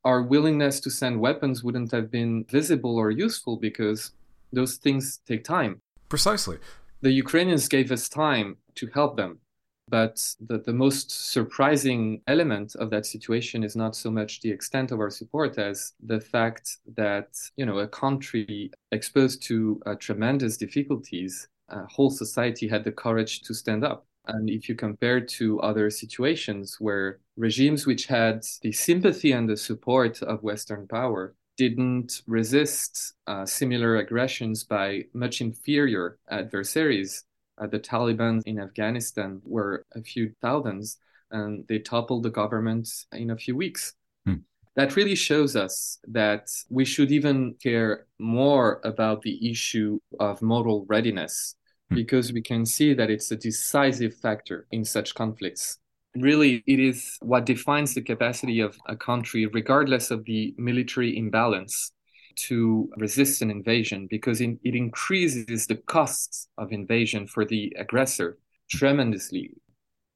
our 0.05 0.21
willingness 0.21 0.79
to 0.81 0.91
send 0.91 1.19
weapons 1.19 1.63
wouldn't 1.63 1.91
have 1.91 2.09
been 2.12 2.45
visible 2.59 2.95
or 2.98 3.09
useful 3.09 3.57
because 3.57 4.12
those 4.53 4.75
things 4.77 5.19
take 5.27 5.43
time. 5.43 5.81
Precisely. 6.07 6.57
The 7.01 7.12
Ukrainians 7.12 7.67
gave 7.67 7.91
us 7.91 8.07
time 8.07 8.57
to 8.75 8.86
help 8.98 9.17
them. 9.17 9.39
But 9.88 10.15
the, 10.50 10.59
the 10.59 10.77
most 10.86 11.07
surprising 11.36 12.21
element 12.27 12.75
of 12.75 12.91
that 12.91 13.07
situation 13.07 13.63
is 13.63 13.75
not 13.75 13.95
so 13.95 14.12
much 14.12 14.41
the 14.41 14.51
extent 14.51 14.91
of 14.91 15.00
our 15.00 15.09
support 15.09 15.57
as 15.57 15.93
the 16.12 16.21
fact 16.21 16.77
that, 16.95 17.29
you 17.57 17.65
know, 17.65 17.79
a 17.79 17.88
country 17.88 18.71
exposed 18.91 19.41
to 19.50 19.81
uh, 19.88 19.95
tremendous 19.95 20.57
difficulties 20.57 21.48
uh, 21.69 21.85
whole 21.89 22.09
society 22.09 22.67
had 22.67 22.83
the 22.83 22.91
courage 22.91 23.41
to 23.41 23.53
stand 23.53 23.83
up. 23.83 24.05
And 24.27 24.49
if 24.49 24.69
you 24.69 24.75
compare 24.75 25.21
to 25.21 25.59
other 25.61 25.89
situations 25.89 26.77
where 26.79 27.19
regimes 27.35 27.88
which 27.88 28.05
had 28.05 28.43
the 28.61 28.71
sympathy 28.71 29.31
and 29.31 29.49
the 29.49 29.57
support 29.57 30.21
of 30.21 30.43
Western 30.43 30.88
power 30.88 31.33
didn't 31.57 32.21
resist 32.27 33.13
uh, 33.27 33.45
similar 33.45 33.97
aggressions 33.97 34.63
by 34.63 35.03
much 35.13 35.41
inferior 35.41 36.17
adversaries, 36.29 37.23
uh, 37.57 37.67
the 37.67 37.79
Taliban 37.79 38.41
in 38.45 38.59
Afghanistan 38.59 39.41
were 39.43 39.85
a 39.95 40.01
few 40.01 40.31
thousands 40.41 40.97
and 41.31 41.65
they 41.67 41.79
toppled 41.79 42.23
the 42.23 42.29
government 42.29 42.88
in 43.11 43.31
a 43.31 43.38
few 43.38 43.55
weeks. 43.55 43.93
Hmm. 44.25 44.35
That 44.75 44.95
really 44.95 45.15
shows 45.15 45.55
us 45.55 45.99
that 46.07 46.47
we 46.69 46.85
should 46.85 47.11
even 47.11 47.55
care 47.61 48.07
more 48.19 48.79
about 48.83 49.21
the 49.21 49.51
issue 49.51 49.99
of 50.19 50.41
moral 50.41 50.85
readiness. 50.88 51.55
Hmm. 51.89 51.96
because 51.96 52.31
we 52.34 52.41
can 52.41 52.65
see 52.65 52.93
that 52.93 53.10
it's 53.10 53.31
a 53.31 53.36
decisive 53.36 54.15
factor 54.15 54.67
in 54.72 54.86
such 54.86 55.15
conflicts. 55.15 55.77
Really, 56.15 56.63
it 56.65 56.79
is 56.79 57.17
what 57.22 57.46
defines 57.46 57.93
the 57.93 58.01
capacity 58.01 58.60
of 58.62 58.77
a 58.88 58.96
country, 58.96 59.46
regardless 59.46 60.12
of 60.12 60.25
the 60.25 60.55
military 60.58 61.17
imbalance, 61.17 61.91
to 62.36 62.89
resist 62.98 63.41
an 63.41 63.51
invasion 63.51 64.08
because 64.10 64.41
it 64.41 64.58
increases 64.63 65.67
the 65.67 65.75
costs 65.75 66.48
of 66.58 66.72
invasion 66.72 67.27
for 67.27 67.46
the 67.46 67.74
aggressor 67.77 68.38
tremendously 68.69 69.51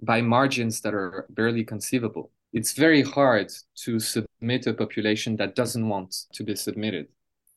by 0.01 0.21
margins 0.21 0.81
that 0.81 0.93
are 0.93 1.25
barely 1.29 1.63
conceivable. 1.63 2.31
It's 2.53 2.73
very 2.73 3.01
hard 3.01 3.51
to 3.83 3.99
submit 3.99 4.67
a 4.67 4.73
population 4.73 5.35
that 5.37 5.55
doesn't 5.55 5.87
want 5.87 6.15
to 6.33 6.43
be 6.43 6.55
submitted. 6.55 7.07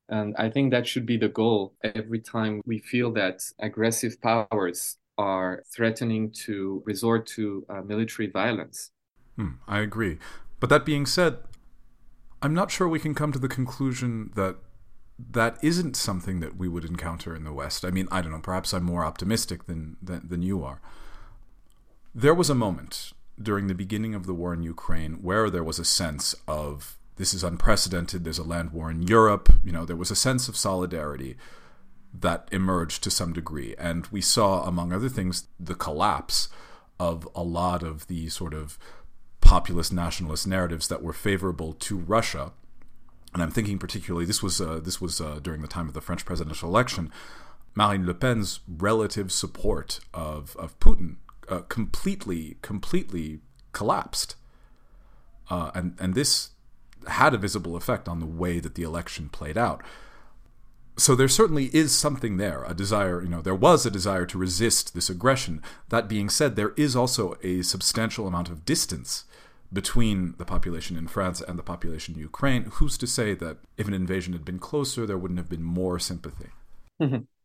And 0.09 0.37
I 0.39 0.51
think 0.51 0.71
that 0.71 0.87
should 0.87 1.07
be 1.07 1.17
the 1.17 1.29
goal 1.29 1.75
every 1.83 2.21
time 2.21 2.63
we 2.65 2.79
feel 2.79 3.13
that 3.13 3.43
aggressive 3.59 4.21
powers 4.21 4.99
are 5.19 5.63
threatening 5.75 6.31
to 6.45 6.83
resort 6.85 7.27
to 7.27 7.67
uh, 7.69 7.83
military 7.83 8.31
violence. 8.31 8.91
Hmm, 9.37 9.55
I 9.67 9.81
agree. 9.81 10.19
But 10.61 10.71
that 10.71 10.85
being 10.85 11.07
said, 11.07 11.39
I'm 12.43 12.55
not 12.55 12.71
sure 12.71 12.89
we 12.89 13.01
can 13.01 13.15
come 13.15 13.33
to 13.33 13.39
the 13.39 13.49
conclusion 13.49 14.31
that 14.35 14.57
that 15.19 15.57
isn't 15.63 15.97
something 15.97 16.41
that 16.41 16.57
we 16.57 16.69
would 16.69 16.85
encounter 16.85 17.35
in 17.35 17.45
the 17.45 17.53
West. 17.53 17.85
I 17.85 17.91
mean, 17.91 18.07
I 18.11 18.21
don't 18.21 18.33
know, 18.33 18.39
perhaps 18.39 18.75
I'm 18.75 18.85
more 18.85 19.05
optimistic 19.05 19.67
than, 19.67 19.97
than, 20.03 20.29
than 20.29 20.43
you 20.43 20.63
are. 20.63 20.81
There 22.15 22.35
was 22.35 22.51
a 22.51 22.55
moment 22.55 23.13
during 23.41 23.67
the 23.67 23.75
beginning 23.75 24.15
of 24.15 24.27
the 24.27 24.35
war 24.35 24.53
in 24.53 24.63
Ukraine 24.63 25.15
where 25.23 25.49
there 25.51 25.65
was 25.65 25.79
a 25.79 25.85
sense 25.85 26.35
of 26.47 26.99
this 27.17 27.35
is 27.35 27.43
unprecedented. 27.43 28.25
There's 28.25 28.39
a 28.39 28.45
land 28.45 28.73
war 28.73 28.91
in 28.91 29.03
Europe. 29.03 29.53
You 29.65 29.73
know, 29.73 29.85
there 29.85 29.97
was 29.97 30.11
a 30.11 30.17
sense 30.17 30.49
of 30.49 30.57
solidarity 30.57 31.37
that 32.13 32.49
emerged 32.53 33.03
to 33.05 33.11
some 33.11 33.33
degree. 33.33 33.75
And 33.79 34.07
we 34.09 34.21
saw, 34.21 34.65
among 34.65 34.93
other 34.93 35.09
things, 35.09 35.49
the 35.59 35.75
collapse 35.75 36.49
of 36.99 37.29
a 37.35 37.43
lot 37.43 37.83
of 37.83 38.07
the 38.07 38.29
sort 38.29 38.55
of 38.55 38.79
populist 39.41 39.93
nationalist 39.93 40.47
narratives 40.47 40.89
that 40.89 41.03
were 41.03 41.13
favorable 41.13 41.73
to 41.73 41.97
Russia. 41.97 42.53
and 43.33 43.43
I'm 43.43 43.51
thinking 43.51 43.79
particularly 43.79 44.25
this 44.25 44.43
was 44.43 44.61
uh, 44.61 44.81
this 44.83 45.01
was 45.01 45.21
uh, 45.21 45.39
during 45.43 45.61
the 45.61 45.69
time 45.69 45.89
of 45.89 45.95
the 45.95 46.01
French 46.01 46.25
presidential 46.25 46.69
election. 46.69 47.13
Marine 47.75 48.07
Le 48.07 48.15
Pen's 48.15 48.61
relative 48.67 49.31
support 49.31 50.01
of 50.15 50.57
of 50.57 50.79
Putin 50.81 51.17
uh, 51.49 51.61
completely 51.69 52.57
completely 52.63 53.41
collapsed, 53.73 54.37
uh, 55.51 55.71
and 55.75 55.95
and 56.01 56.15
this 56.15 56.51
had 57.09 57.35
a 57.35 57.39
visible 57.39 57.77
effect 57.77 58.09
on 58.09 58.21
the 58.21 58.27
way 58.27 58.61
that 58.61 58.75
the 58.75 58.83
election 58.83 59.29
played 59.29 59.59
out. 59.59 59.83
So 60.99 61.15
there 61.15 61.29
certainly 61.29 61.67
is 61.75 61.95
something 61.95 62.39
there, 62.39 62.65
a 62.65 62.73
desire, 62.73 63.23
you 63.23 63.29
know, 63.29 63.43
there 63.43 63.55
was 63.55 63.85
a 63.85 63.91
desire 63.91 64.25
to 64.27 64.39
resist 64.39 64.95
this 64.95 65.11
aggression. 65.11 65.63
That 65.91 66.09
being 66.09 66.31
said, 66.31 66.57
there 66.57 66.73
is 66.77 66.97
also 66.97 67.37
a 67.43 67.63
substantial 67.63 68.27
amount 68.27 68.49
of 68.49 68.65
distance 68.65 69.25
between 69.71 70.35
the 70.39 70.47
population 70.47 70.97
in 70.97 71.07
France 71.07 71.43
and 71.43 71.59
the 71.59 71.63
population 71.63 72.15
in 72.15 72.21
Ukraine. 72.21 72.65
Who's 72.75 72.97
to 72.99 73.07
say 73.07 73.35
that 73.35 73.59
if 73.77 73.87
an 73.87 73.95
invasion 73.95 74.33
had 74.33 74.45
been 74.45 74.59
closer, 74.59 75.07
there 75.07 75.19
wouldn't 75.19 75.39
have 75.39 75.51
been 75.51 75.63
more 75.63 75.99
sympathy? 75.99 76.51
Mm-hmm. 77.01 77.25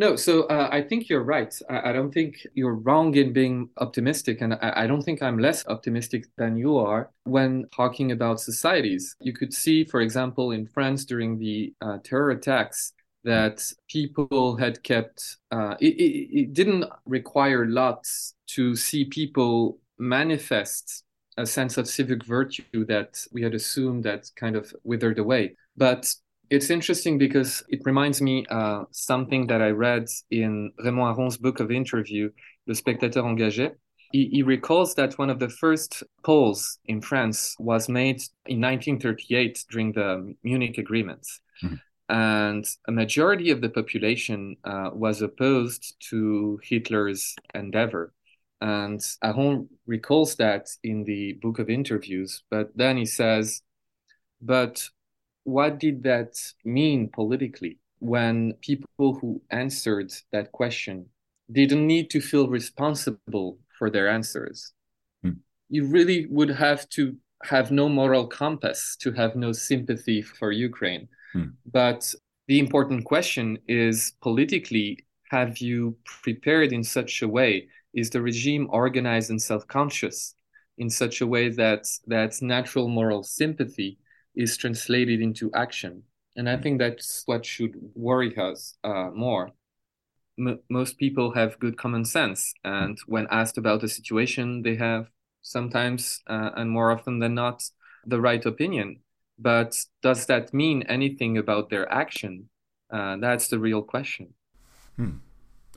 No, 0.00 0.14
so 0.14 0.44
uh, 0.44 0.68
I 0.70 0.82
think 0.82 1.08
you're 1.08 1.24
right. 1.24 1.52
I, 1.68 1.90
I, 1.90 1.92
don't 1.92 2.14
think 2.14 2.46
you're 2.54 2.76
wrong 2.76 3.16
in 3.16 3.32
being 3.32 3.68
optimistic, 3.78 4.40
and 4.40 4.54
I, 4.54 4.84
I, 4.84 4.86
don't 4.86 5.02
think 5.02 5.22
I'm 5.22 5.40
less 5.40 5.66
optimistic 5.66 6.26
than 6.36 6.56
you 6.56 6.78
are 6.78 7.10
when 7.24 7.66
talking 7.74 8.12
about 8.12 8.40
societies. 8.40 9.16
You 9.20 9.32
could 9.32 9.52
see, 9.52 9.84
for 9.84 10.00
example, 10.00 10.52
in 10.52 10.68
France 10.68 11.04
during 11.04 11.36
the 11.36 11.74
uh, 11.80 11.98
terror 12.04 12.30
attacks, 12.30 12.92
that 13.24 13.60
people 13.88 14.56
had 14.56 14.82
kept. 14.84 15.38
Uh, 15.50 15.74
it, 15.80 15.94
it, 15.96 16.40
it 16.40 16.52
didn't 16.52 16.84
require 17.04 17.66
lots 17.66 18.34
to 18.48 18.76
see 18.76 19.04
people 19.04 19.78
manifest 19.98 21.02
a 21.36 21.44
sense 21.44 21.76
of 21.76 21.88
civic 21.88 22.24
virtue 22.24 22.84
that 22.86 23.24
we 23.32 23.42
had 23.42 23.54
assumed 23.54 24.04
that 24.04 24.30
kind 24.36 24.56
of 24.56 24.72
withered 24.84 25.18
away. 25.18 25.56
But 25.76 26.12
it's 26.50 26.70
interesting 26.70 27.18
because 27.18 27.62
it 27.68 27.80
reminds 27.84 28.20
me 28.20 28.46
uh, 28.50 28.84
something 28.90 29.46
that 29.48 29.60
I 29.60 29.70
read 29.70 30.06
in 30.30 30.72
Raymond 30.78 31.18
Aron's 31.18 31.36
book 31.36 31.60
of 31.60 31.70
interview, 31.70 32.30
Le 32.66 32.74
Spectateur 32.74 33.22
Engagé. 33.22 33.74
He, 34.12 34.28
he, 34.28 34.42
recalls 34.42 34.94
that 34.94 35.18
one 35.18 35.28
of 35.28 35.38
the 35.38 35.50
first 35.50 36.02
polls 36.24 36.78
in 36.86 37.02
France 37.02 37.54
was 37.58 37.90
made 37.90 38.22
in 38.46 38.60
1938 38.62 39.64
during 39.70 39.92
the 39.92 40.34
Munich 40.42 40.78
agreements. 40.78 41.40
Mm-hmm. 41.62 41.74
And 42.08 42.64
a 42.86 42.92
majority 42.92 43.50
of 43.50 43.60
the 43.60 43.68
population 43.68 44.56
uh, 44.64 44.90
was 44.94 45.20
opposed 45.20 45.96
to 46.08 46.58
Hitler's 46.62 47.34
endeavor. 47.54 48.14
And 48.62 49.04
Aron 49.22 49.68
recalls 49.86 50.36
that 50.36 50.68
in 50.82 51.04
the 51.04 51.34
book 51.34 51.58
of 51.58 51.68
interviews, 51.68 52.42
but 52.50 52.70
then 52.74 52.96
he 52.96 53.04
says, 53.04 53.60
but 54.40 54.88
what 55.48 55.78
did 55.78 56.02
that 56.02 56.34
mean 56.64 57.08
politically 57.08 57.78
when 58.00 58.52
people 58.60 59.14
who 59.18 59.40
answered 59.50 60.12
that 60.30 60.52
question 60.52 61.06
didn't 61.50 61.86
need 61.86 62.10
to 62.10 62.20
feel 62.20 62.48
responsible 62.48 63.58
for 63.78 63.88
their 63.88 64.08
answers? 64.10 64.72
Hmm. 65.22 65.38
You 65.70 65.86
really 65.86 66.26
would 66.26 66.50
have 66.50 66.86
to 66.90 67.16
have 67.44 67.70
no 67.70 67.88
moral 67.88 68.26
compass 68.26 68.94
to 69.00 69.10
have 69.12 69.36
no 69.36 69.52
sympathy 69.52 70.20
for 70.20 70.52
Ukraine. 70.52 71.08
Hmm. 71.32 71.50
But 71.72 72.14
the 72.46 72.58
important 72.58 73.06
question 73.06 73.58
is 73.66 74.12
politically, 74.20 75.06
have 75.30 75.58
you 75.58 75.96
prepared 76.04 76.74
in 76.74 76.84
such 76.84 77.22
a 77.22 77.28
way? 77.28 77.68
Is 77.94 78.10
the 78.10 78.20
regime 78.20 78.68
organized 78.70 79.30
and 79.30 79.40
self 79.40 79.66
conscious 79.66 80.34
in 80.76 80.90
such 80.90 81.22
a 81.22 81.26
way 81.26 81.48
that 81.62 81.86
that 82.06 82.32
natural 82.42 82.86
moral 82.88 83.22
sympathy 83.22 83.98
is 84.38 84.56
translated 84.56 85.20
into 85.20 85.50
action. 85.52 86.04
And 86.36 86.48
I 86.48 86.56
think 86.56 86.78
that's 86.78 87.24
what 87.26 87.44
should 87.44 87.74
worry 87.94 88.34
us 88.38 88.78
uh, 88.84 89.10
more. 89.12 89.50
M- 90.38 90.60
most 90.70 90.96
people 90.96 91.32
have 91.32 91.58
good 91.58 91.76
common 91.76 92.04
sense, 92.04 92.54
and 92.62 92.96
when 93.06 93.26
asked 93.30 93.58
about 93.58 93.82
a 93.82 93.88
situation, 93.88 94.62
they 94.62 94.76
have 94.76 95.10
sometimes 95.42 96.22
uh, 96.28 96.50
and 96.56 96.70
more 96.70 96.92
often 96.92 97.18
than 97.18 97.34
not 97.34 97.64
the 98.06 98.20
right 98.20 98.46
opinion. 98.46 99.00
But 99.36 99.76
does 100.00 100.26
that 100.26 100.54
mean 100.54 100.84
anything 100.84 101.36
about 101.36 101.70
their 101.70 101.90
action? 101.92 102.48
Uh, 102.90 103.16
that's 103.16 103.48
the 103.48 103.58
real 103.58 103.82
question. 103.82 104.34
Hmm. 104.96 105.18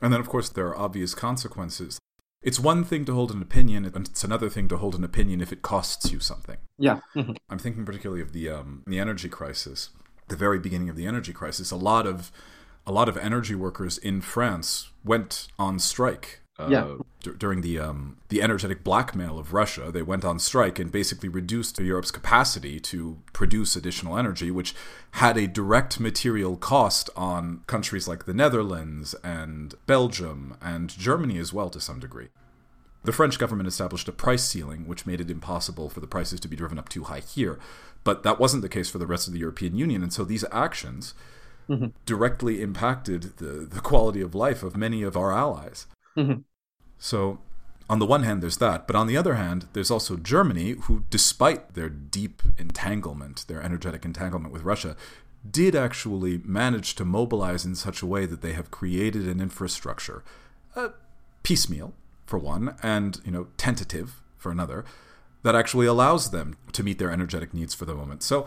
And 0.00 0.12
then, 0.12 0.20
of 0.20 0.28
course, 0.28 0.48
there 0.48 0.66
are 0.68 0.78
obvious 0.78 1.14
consequences. 1.14 1.98
It's 2.42 2.58
one 2.58 2.82
thing 2.84 3.04
to 3.04 3.14
hold 3.14 3.30
an 3.30 3.40
opinion, 3.40 3.84
and 3.84 4.08
it's 4.08 4.24
another 4.24 4.48
thing 4.48 4.68
to 4.68 4.76
hold 4.76 4.94
an 4.94 5.04
opinion 5.04 5.40
if 5.40 5.52
it 5.52 5.62
costs 5.62 6.10
you 6.10 6.18
something. 6.18 6.56
Yeah. 6.78 7.00
I'm 7.14 7.58
thinking 7.58 7.84
particularly 7.84 8.22
of 8.22 8.32
the 8.32 8.50
um, 8.50 8.82
the 8.86 8.98
energy 8.98 9.28
crisis, 9.28 9.90
the 10.28 10.36
very 10.36 10.58
beginning 10.58 10.88
of 10.88 10.96
the 10.96 11.06
energy 11.06 11.32
crisis. 11.32 11.70
A 11.70 11.76
lot 11.76 12.06
of 12.06 12.32
a 12.86 12.92
lot 12.92 13.08
of 13.08 13.16
energy 13.16 13.54
workers 13.54 13.96
in 13.98 14.20
France 14.20 14.90
went 15.04 15.48
on 15.58 15.78
strike. 15.78 16.40
Uh, 16.58 16.68
yeah. 16.68 16.96
D- 17.20 17.30
during 17.38 17.62
the 17.62 17.78
um, 17.78 18.18
the 18.28 18.42
energetic 18.42 18.84
blackmail 18.84 19.38
of 19.38 19.52
Russia, 19.54 19.90
they 19.90 20.02
went 20.02 20.24
on 20.24 20.38
strike 20.38 20.78
and 20.78 20.92
basically 20.92 21.28
reduced 21.28 21.78
Europe's 21.78 22.10
capacity 22.10 22.78
to 22.80 23.18
produce 23.32 23.74
additional 23.74 24.18
energy, 24.18 24.50
which 24.50 24.74
had 25.12 25.38
a 25.38 25.46
direct 25.46 25.98
material 25.98 26.56
cost 26.56 27.08
on 27.16 27.62
countries 27.66 28.06
like 28.06 28.26
the 28.26 28.34
Netherlands 28.34 29.14
and 29.24 29.74
Belgium 29.86 30.56
and 30.60 30.90
Germany 30.90 31.38
as 31.38 31.52
well 31.52 31.70
to 31.70 31.80
some 31.80 31.98
degree. 31.98 32.28
The 33.04 33.12
French 33.12 33.38
government 33.38 33.66
established 33.66 34.08
a 34.08 34.12
price 34.12 34.44
ceiling, 34.44 34.86
which 34.86 35.06
made 35.06 35.20
it 35.20 35.30
impossible 35.30 35.88
for 35.88 36.00
the 36.00 36.06
prices 36.06 36.38
to 36.40 36.48
be 36.48 36.56
driven 36.56 36.78
up 36.78 36.88
too 36.88 37.04
high 37.04 37.20
here. 37.20 37.58
But 38.04 38.22
that 38.22 38.38
wasn't 38.38 38.62
the 38.62 38.68
case 38.68 38.90
for 38.90 38.98
the 38.98 39.06
rest 39.06 39.26
of 39.26 39.32
the 39.32 39.40
European 39.40 39.76
Union. 39.76 40.02
And 40.02 40.12
so 40.12 40.24
these 40.24 40.44
actions 40.52 41.14
mm-hmm. 41.68 41.86
directly 42.06 42.62
impacted 42.62 43.38
the, 43.38 43.66
the 43.68 43.80
quality 43.80 44.20
of 44.20 44.34
life 44.34 44.62
of 44.62 44.76
many 44.76 45.02
of 45.02 45.16
our 45.16 45.32
allies. 45.32 45.86
Mm-hmm. 46.16 46.40
So, 46.98 47.38
on 47.88 47.98
the 47.98 48.06
one 48.06 48.22
hand, 48.22 48.42
there's 48.42 48.58
that. 48.58 48.86
But 48.86 48.96
on 48.96 49.06
the 49.06 49.16
other 49.16 49.34
hand, 49.34 49.66
there's 49.72 49.90
also 49.90 50.16
Germany, 50.16 50.76
who, 50.82 51.04
despite 51.10 51.74
their 51.74 51.88
deep 51.88 52.42
entanglement, 52.56 53.46
their 53.48 53.62
energetic 53.62 54.04
entanglement 54.04 54.52
with 54.52 54.62
Russia, 54.62 54.96
did 55.48 55.74
actually 55.74 56.40
manage 56.44 56.94
to 56.94 57.04
mobilize 57.04 57.64
in 57.64 57.74
such 57.74 58.00
a 58.00 58.06
way 58.06 58.26
that 58.26 58.42
they 58.42 58.52
have 58.52 58.70
created 58.70 59.26
an 59.26 59.40
infrastructure, 59.40 60.22
uh, 60.76 60.90
piecemeal, 61.42 61.92
for 62.24 62.38
one, 62.38 62.76
and 62.82 63.20
you 63.24 63.32
know 63.32 63.48
tentative 63.56 64.22
for 64.38 64.50
another, 64.50 64.84
that 65.42 65.54
actually 65.54 65.86
allows 65.86 66.30
them 66.30 66.56
to 66.72 66.82
meet 66.82 66.98
their 66.98 67.10
energetic 67.10 67.52
needs 67.52 67.74
for 67.74 67.84
the 67.84 67.94
moment. 67.94 68.22
So, 68.22 68.46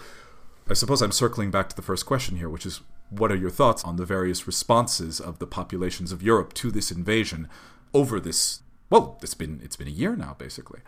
I 0.67 0.73
suppose 0.73 1.01
I'm 1.01 1.12
circling 1.12 1.51
back 1.51 1.69
to 1.69 1.75
the 1.75 1.82
first 1.82 2.06
question 2.06 2.38
here, 2.38 2.49
which 2.49 2.65
is 2.65 2.82
what 3.09 3.31
are 3.31 3.35
your 3.35 3.49
thoughts 3.49 3.83
on 3.83 3.95
the 3.95 4.05
various 4.05 4.47
responses 4.47 5.19
of 5.19 5.39
the 5.39 5.47
populations 5.47 6.11
of 6.11 6.21
Europe 6.21 6.53
to 6.53 6.71
this 6.71 6.91
invasion 6.91 7.47
over 7.93 8.19
this? 8.19 8.61
Well, 8.89 9.17
it's 9.21 9.33
been 9.33 9.61
it's 9.63 9.75
been 9.75 9.87
a 9.87 9.91
year 9.91 10.15
now, 10.15 10.35
basically. 10.37 10.81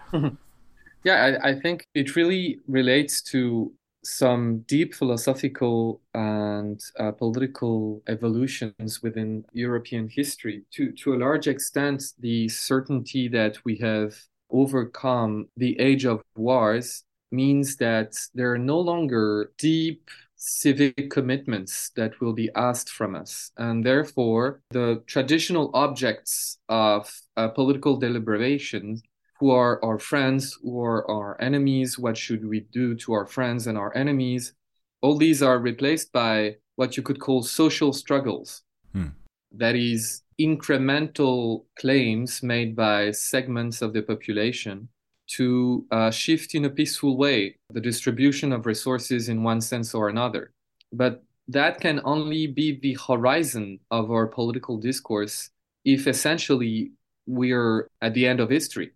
Yeah, 1.04 1.38
I, 1.42 1.50
I 1.50 1.60
think 1.60 1.88
it 1.94 2.16
really 2.16 2.60
relates 2.68 3.22
to 3.34 3.72
some 4.04 4.60
deep 4.68 4.94
philosophical 4.94 6.02
and 6.14 6.82
uh, 7.00 7.12
political 7.12 8.02
evolutions 8.08 9.02
within 9.04 9.46
European 9.54 10.08
history. 10.10 10.64
To, 10.72 10.92
to 10.94 11.14
a 11.14 11.18
large 11.18 11.48
extent, 11.48 12.14
the 12.20 12.48
certainty 12.50 13.28
that 13.30 13.58
we 13.66 13.78
have 13.78 14.16
overcome 14.50 15.48
the 15.58 15.80
age 15.80 16.06
of 16.06 16.22
wars 16.36 17.04
means 17.32 17.76
that 17.78 18.16
there 18.34 18.52
are 18.54 18.58
no 18.58 18.80
longer 18.80 19.52
deep 19.58 20.10
civic 20.38 21.10
commitments 21.10 21.92
that 21.96 22.22
will 22.22 22.34
be 22.34 22.50
asked 22.56 22.90
from 22.90 23.16
us. 23.16 23.52
And 23.58 23.84
therefore, 23.84 24.62
the 24.70 25.04
traditional 25.08 25.72
objects 25.74 26.60
of 26.70 27.12
uh, 27.36 27.50
political 27.50 27.98
deliberations 27.98 29.02
who 29.40 29.52
are 29.52 29.84
our 29.84 30.00
friends, 30.00 30.58
who 30.64 30.82
are 30.82 31.10
our 31.10 31.40
enemies, 31.42 32.00
what 32.00 32.18
should 32.18 32.48
we 32.48 32.62
do 32.72 32.96
to 32.96 33.14
our 33.14 33.26
friends 33.26 33.68
and 33.68 33.78
our 33.78 33.96
enemies. 33.96 34.54
All 35.02 35.18
these 35.18 35.44
are 35.44 35.60
replaced 35.60 36.12
by 36.12 36.56
what 36.76 36.98
you 36.98 37.04
could 37.04 37.20
call 37.20 37.44
social 37.44 37.94
struggles. 37.94 38.64
Hmm. 38.94 39.10
That 39.52 39.76
is, 39.76 40.24
incremental 40.40 41.66
claims 41.80 42.44
made 42.44 42.76
by 42.76 43.12
segments 43.12 43.82
of 43.82 43.94
the 43.94 44.04
population 44.04 44.90
to 45.28 45.86
uh, 45.92 46.12
shift 46.12 46.56
in 46.56 46.66
a 46.66 46.70
peaceful 46.70 47.18
way 47.18 47.56
the 47.72 47.82
distribution 47.82 48.52
of 48.54 48.66
resources 48.66 49.30
in 49.30 49.44
one 49.44 49.62
sense 49.62 49.94
or 49.94 50.10
another. 50.10 50.52
But 50.92 51.24
that 51.48 51.80
can 51.80 52.02
only 52.04 52.48
be 52.48 52.80
the 52.80 52.98
horizon 53.08 53.80
of 53.92 54.12
our 54.12 54.28
political 54.28 54.78
discourse 54.78 55.50
if 55.86 56.08
essentially 56.08 56.92
we're 57.26 57.90
at 58.02 58.14
the 58.14 58.28
end 58.28 58.40
of 58.40 58.50
history 58.50 58.92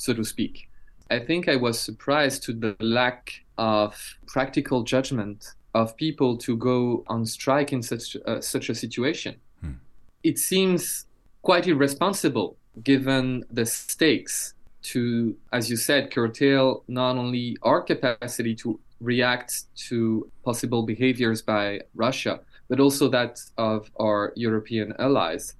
so 0.00 0.14
to 0.14 0.24
speak. 0.24 0.68
I 1.10 1.18
think 1.18 1.48
I 1.48 1.56
was 1.56 1.78
surprised 1.78 2.42
to 2.44 2.52
the 2.54 2.74
lack 2.80 3.44
of 3.58 3.94
practical 4.26 4.82
judgment 4.82 5.54
of 5.74 5.96
people 5.96 6.38
to 6.38 6.56
go 6.56 7.04
on 7.06 7.26
strike 7.26 7.72
in 7.72 7.82
such 7.82 8.16
uh, 8.26 8.40
such 8.40 8.70
a 8.70 8.74
situation. 8.74 9.34
Hmm. 9.60 9.78
It 10.22 10.38
seems 10.38 11.06
quite 11.42 11.66
irresponsible 11.66 12.56
given 12.82 13.44
the 13.50 13.66
stakes 13.66 14.54
to, 14.82 15.36
as 15.52 15.70
you 15.70 15.76
said, 15.76 16.10
curtail 16.10 16.84
not 16.88 17.16
only 17.16 17.56
our 17.62 17.82
capacity 17.82 18.54
to 18.56 18.80
react 19.00 19.64
to 19.88 20.30
possible 20.44 20.82
behaviors 20.82 21.42
by 21.42 21.80
Russia, 21.94 22.40
but 22.68 22.80
also 22.80 23.08
that 23.08 23.40
of 23.58 23.90
our 23.98 24.32
European 24.36 24.94
allies. 24.98 25.54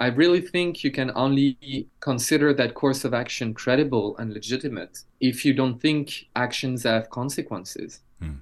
I 0.00 0.06
really 0.06 0.40
think 0.40 0.84
you 0.84 0.92
can 0.92 1.10
only 1.16 1.88
consider 2.00 2.54
that 2.54 2.74
course 2.74 3.04
of 3.04 3.12
action 3.12 3.52
credible 3.52 4.16
and 4.18 4.32
legitimate 4.32 5.00
if 5.20 5.44
you 5.44 5.52
don't 5.52 5.80
think 5.80 6.28
actions 6.36 6.84
have 6.84 7.10
consequences. 7.10 8.00
Mm. 8.22 8.38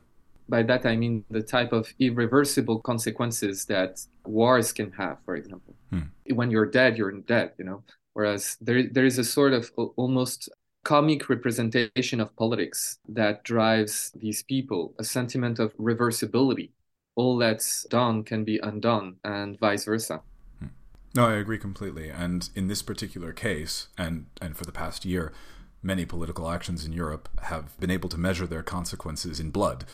By 0.49 0.63
that, 0.65 0.85
I 0.85 0.97
mean 0.97 1.25
the 1.31 1.43
type 1.43 1.73
of 1.73 1.93
irreversible 1.99 2.81
consequences 2.81 3.65
that 3.65 4.05
wars 4.27 4.71
can 4.73 4.93
have, 4.93 5.17
for 5.25 5.35
example. 5.35 5.75
Mm. 5.93 6.11
When 6.35 6.51
you're 6.51 6.67
dead, 6.67 6.99
you're 6.99 7.11
dead, 7.11 7.53
you 7.59 7.65
know. 7.65 7.83
Whereas 8.17 8.57
there, 8.63 8.83
there 8.83 9.05
is 9.05 9.19
a 9.19 9.25
sort 9.25 9.53
of 9.53 9.71
almost 9.97 10.49
comic 10.85 11.29
representation 11.29 12.19
of 12.19 12.35
politics 12.35 12.99
that 13.07 13.45
drives 13.45 14.11
these 14.17 14.43
people, 14.43 14.95
a 14.99 15.05
sentiment 15.05 15.59
of 15.59 15.77
reversibility. 15.77 16.71
All 17.15 17.37
that's 17.37 17.83
done 17.91 18.25
can 18.25 18.43
be 18.43 18.59
undone, 18.63 19.17
and 19.23 19.61
vice 19.61 19.85
versa. 19.85 20.23
Hmm. 20.61 20.69
No, 21.15 21.27
I 21.27 21.35
agree 21.35 21.59
completely. 21.59 22.09
And 22.09 22.49
in 22.55 22.69
this 22.69 22.81
particular 22.81 23.35
case, 23.35 23.89
and 23.99 24.25
and 24.41 24.57
for 24.57 24.65
the 24.65 24.73
past 24.73 25.05
year, 25.05 25.35
many 25.83 26.07
political 26.07 26.49
actions 26.49 26.87
in 26.87 26.95
Europe 26.95 27.29
have 27.43 27.79
been 27.79 27.91
able 27.91 28.09
to 28.09 28.17
measure 28.17 28.47
their 28.47 28.63
consequences 28.63 29.39
in 29.39 29.51
blood. 29.51 29.85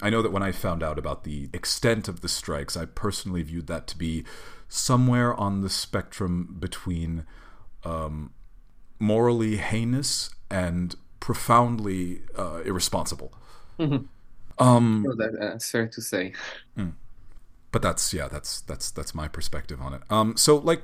I 0.00 0.08
know 0.08 0.22
that 0.22 0.32
when 0.32 0.42
I 0.42 0.52
found 0.52 0.82
out 0.82 0.98
about 0.98 1.24
the 1.24 1.50
extent 1.52 2.08
of 2.08 2.22
the 2.22 2.28
strikes, 2.28 2.74
I 2.74 2.86
personally 2.86 3.42
viewed 3.42 3.66
that 3.66 3.86
to 3.88 3.98
be 3.98 4.24
somewhere 4.66 5.34
on 5.34 5.60
the 5.60 5.68
spectrum 5.68 6.56
between 6.58 7.26
um, 7.84 8.32
morally 8.98 9.56
heinous 9.56 10.30
and 10.50 10.96
profoundly 11.20 12.22
uh, 12.36 12.60
irresponsible. 12.64 13.32
Mm-hmm. 13.78 14.06
Um, 14.62 15.06
oh, 15.08 15.14
that, 15.14 15.38
uh, 15.40 15.58
fair 15.58 15.86
to 15.88 16.02
say. 16.02 16.32
Mm 16.76 16.92
but 17.72 17.82
that's 17.82 18.12
yeah, 18.12 18.28
that's 18.28 18.60
that's 18.62 18.90
that's 18.90 19.14
my 19.14 19.28
perspective 19.28 19.80
on 19.80 19.94
it. 19.94 20.02
Um, 20.10 20.36
so 20.36 20.56
like, 20.56 20.82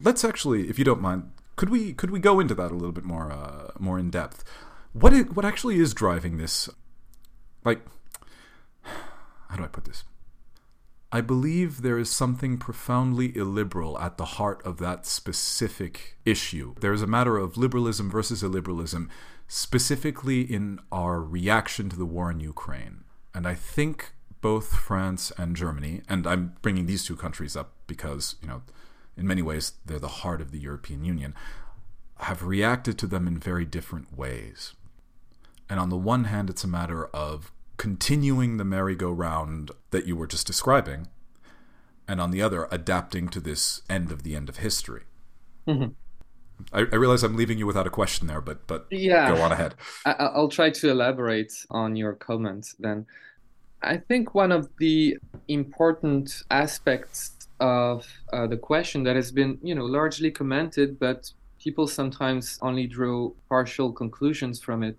let's 0.00 0.24
actually, 0.24 0.68
if 0.68 0.78
you 0.78 0.84
don't 0.84 1.00
mind, 1.00 1.30
could 1.56 1.70
we 1.70 1.92
could 1.92 2.10
we 2.10 2.20
go 2.20 2.40
into 2.40 2.54
that 2.54 2.70
a 2.70 2.74
little 2.74 2.92
bit 2.92 3.04
more 3.04 3.32
uh, 3.32 3.70
more 3.78 3.98
in 3.98 4.10
depth? 4.10 4.44
What 4.92 5.12
what 5.34 5.44
actually 5.44 5.78
is 5.78 5.94
driving 5.94 6.36
this? 6.36 6.68
Like, 7.64 7.80
how 8.82 9.56
do 9.56 9.64
I 9.64 9.68
put 9.68 9.84
this? 9.84 10.04
I 11.16 11.22
believe 11.22 11.80
there 11.80 11.96
is 11.96 12.10
something 12.10 12.58
profoundly 12.58 13.34
illiberal 13.34 13.98
at 13.98 14.18
the 14.18 14.36
heart 14.36 14.60
of 14.66 14.76
that 14.80 15.06
specific 15.06 16.18
issue. 16.26 16.74
There 16.78 16.92
is 16.92 17.00
a 17.00 17.06
matter 17.06 17.38
of 17.38 17.56
liberalism 17.56 18.10
versus 18.10 18.42
illiberalism, 18.42 19.08
specifically 19.48 20.42
in 20.42 20.78
our 20.92 21.22
reaction 21.22 21.88
to 21.88 21.96
the 21.96 22.04
war 22.04 22.30
in 22.30 22.40
Ukraine. 22.40 23.04
And 23.34 23.48
I 23.48 23.54
think 23.54 24.12
both 24.42 24.74
France 24.74 25.32
and 25.38 25.56
Germany, 25.56 26.02
and 26.06 26.26
I'm 26.26 26.52
bringing 26.60 26.84
these 26.84 27.06
two 27.06 27.16
countries 27.16 27.56
up 27.56 27.72
because, 27.86 28.34
you 28.42 28.48
know, 28.48 28.60
in 29.16 29.26
many 29.26 29.40
ways 29.40 29.72
they're 29.86 29.98
the 29.98 30.20
heart 30.20 30.42
of 30.42 30.50
the 30.50 30.60
European 30.60 31.02
Union, 31.02 31.34
have 32.18 32.42
reacted 32.42 32.98
to 32.98 33.06
them 33.06 33.26
in 33.26 33.38
very 33.38 33.64
different 33.64 34.18
ways. 34.18 34.74
And 35.70 35.80
on 35.80 35.88
the 35.88 35.96
one 35.96 36.24
hand, 36.24 36.50
it's 36.50 36.64
a 36.64 36.68
matter 36.68 37.06
of 37.06 37.52
continuing 37.76 38.56
the 38.56 38.64
merry-go-round 38.64 39.70
that 39.90 40.06
you 40.06 40.16
were 40.16 40.26
just 40.26 40.46
describing, 40.46 41.08
and 42.08 42.20
on 42.20 42.30
the 42.30 42.42
other, 42.42 42.68
adapting 42.70 43.28
to 43.28 43.40
this 43.40 43.82
end 43.90 44.10
of 44.12 44.22
the 44.22 44.36
end 44.36 44.48
of 44.48 44.58
history. 44.58 45.02
Mm-hmm. 45.66 45.92
I, 46.72 46.80
I, 46.80 46.96
realize 46.96 47.22
I'm 47.22 47.36
leaving 47.36 47.58
you 47.58 47.66
without 47.66 47.86
a 47.86 47.90
question 47.90 48.26
there, 48.28 48.40
but 48.40 48.66
but 48.66 48.86
yeah, 48.90 49.34
go 49.34 49.42
on 49.42 49.52
ahead. 49.52 49.74
I, 50.04 50.30
will 50.34 50.48
try 50.48 50.70
to 50.70 50.90
elaborate 50.90 51.52
on 51.70 51.96
your 51.96 52.14
comment 52.14 52.74
then. 52.78 53.06
I 53.82 53.98
think 53.98 54.34
one 54.34 54.52
of 54.52 54.70
the 54.78 55.18
important 55.48 56.42
aspects 56.50 57.48
of 57.60 58.06
uh, 58.32 58.46
the 58.46 58.56
question 58.56 59.02
that 59.04 59.16
has 59.16 59.30
been, 59.30 59.58
you 59.62 59.74
know, 59.74 59.84
largely 59.84 60.30
commented, 60.30 60.98
but 60.98 61.30
people 61.58 61.86
sometimes 61.86 62.58
only 62.62 62.86
draw 62.86 63.30
partial 63.48 63.92
conclusions 63.92 64.60
from 64.60 64.82
it. 64.82 64.96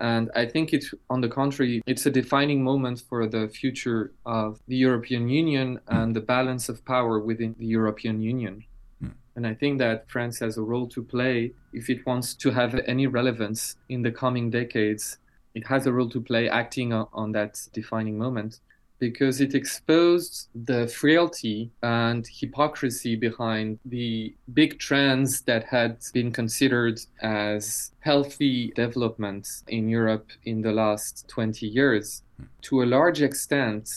And 0.00 0.30
I 0.34 0.46
think 0.46 0.72
it's, 0.72 0.94
on 1.10 1.20
the 1.20 1.28
contrary, 1.28 1.82
it's 1.86 2.06
a 2.06 2.10
defining 2.10 2.62
moment 2.62 3.00
for 3.00 3.26
the 3.26 3.48
future 3.48 4.12
of 4.24 4.60
the 4.68 4.76
European 4.76 5.28
Union 5.28 5.80
and 5.88 6.14
the 6.14 6.20
balance 6.20 6.68
of 6.68 6.84
power 6.84 7.18
within 7.18 7.56
the 7.58 7.66
European 7.66 8.20
Union. 8.20 8.64
Hmm. 9.00 9.08
And 9.34 9.46
I 9.46 9.54
think 9.54 9.78
that 9.80 10.08
France 10.08 10.38
has 10.38 10.56
a 10.56 10.62
role 10.62 10.86
to 10.88 11.02
play 11.02 11.52
if 11.72 11.90
it 11.90 12.06
wants 12.06 12.34
to 12.34 12.50
have 12.50 12.78
any 12.86 13.06
relevance 13.08 13.76
in 13.88 14.02
the 14.02 14.12
coming 14.12 14.50
decades 14.50 15.18
it 15.58 15.66
has 15.66 15.86
a 15.86 15.92
role 15.92 16.08
to 16.10 16.20
play 16.20 16.48
acting 16.48 16.92
on, 16.92 17.08
on 17.12 17.32
that 17.32 17.60
defining 17.72 18.16
moment 18.18 18.60
because 18.98 19.40
it 19.40 19.54
exposed 19.54 20.48
the 20.54 20.86
frailty 20.88 21.70
and 21.82 22.26
hypocrisy 22.28 23.16
behind 23.16 23.78
the 23.84 24.34
big 24.54 24.78
trends 24.78 25.42
that 25.42 25.64
had 25.64 25.98
been 26.12 26.32
considered 26.32 27.00
as 27.22 27.92
healthy 28.00 28.72
developments 28.74 29.62
in 29.68 29.88
Europe 29.88 30.28
in 30.44 30.62
the 30.62 30.72
last 30.72 31.28
20 31.28 31.66
years. 31.66 32.22
To 32.62 32.82
a 32.82 32.86
large 32.86 33.22
extent, 33.22 33.88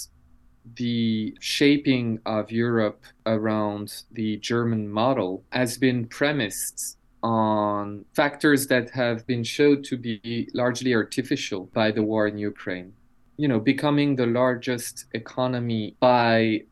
the 0.75 1.35
shaping 1.39 2.19
of 2.25 2.51
Europe 2.51 3.03
around 3.25 4.03
the 4.11 4.37
German 4.37 4.89
model 4.89 5.43
has 5.51 5.77
been 5.77 6.05
premised 6.05 6.97
on 7.23 8.05
factors 8.13 8.67
that 8.67 8.89
have 8.91 9.25
been 9.27 9.43
shown 9.43 9.83
to 9.83 9.97
be 9.97 10.49
largely 10.53 10.93
artificial 10.93 11.65
by 11.73 11.91
the 11.91 12.03
war 12.03 12.27
in 12.27 12.37
Ukraine. 12.37 12.93
You 13.37 13.47
know, 13.47 13.59
becoming 13.59 14.15
the 14.15 14.27
largest 14.27 15.05
economy 15.13 15.95
by 15.99 16.63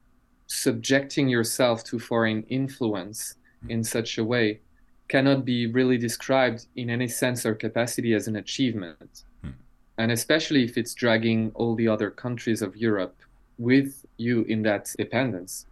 subjecting 0.48 1.30
yourself 1.30 1.84
to 1.86 2.00
foreign 2.00 2.43
influence 2.43 3.36
in 3.67 3.84
such 3.84 4.17
a 4.17 4.24
way 4.24 4.60
cannot 5.08 5.43
be 5.43 5.67
really 5.67 5.98
described 5.98 6.67
in 6.76 6.89
any 6.89 7.08
sense 7.08 7.45
or 7.45 7.56
capacity 7.56 8.13
as 8.13 8.28
an 8.28 8.36
achievement. 8.38 9.24
Hmm. 9.41 9.50
And 9.98 10.12
especially 10.12 10.63
if 10.63 10.78
it's 10.78 10.93
dragging 10.93 11.52
all 11.56 11.76
the 11.76 11.88
other 11.88 12.10
countries 12.10 12.62
of 12.62 12.78
Europe 12.78 13.15
with 13.58 14.06
you 14.17 14.43
in 14.43 14.62
that 14.63 14.93
dependence. 14.98 15.65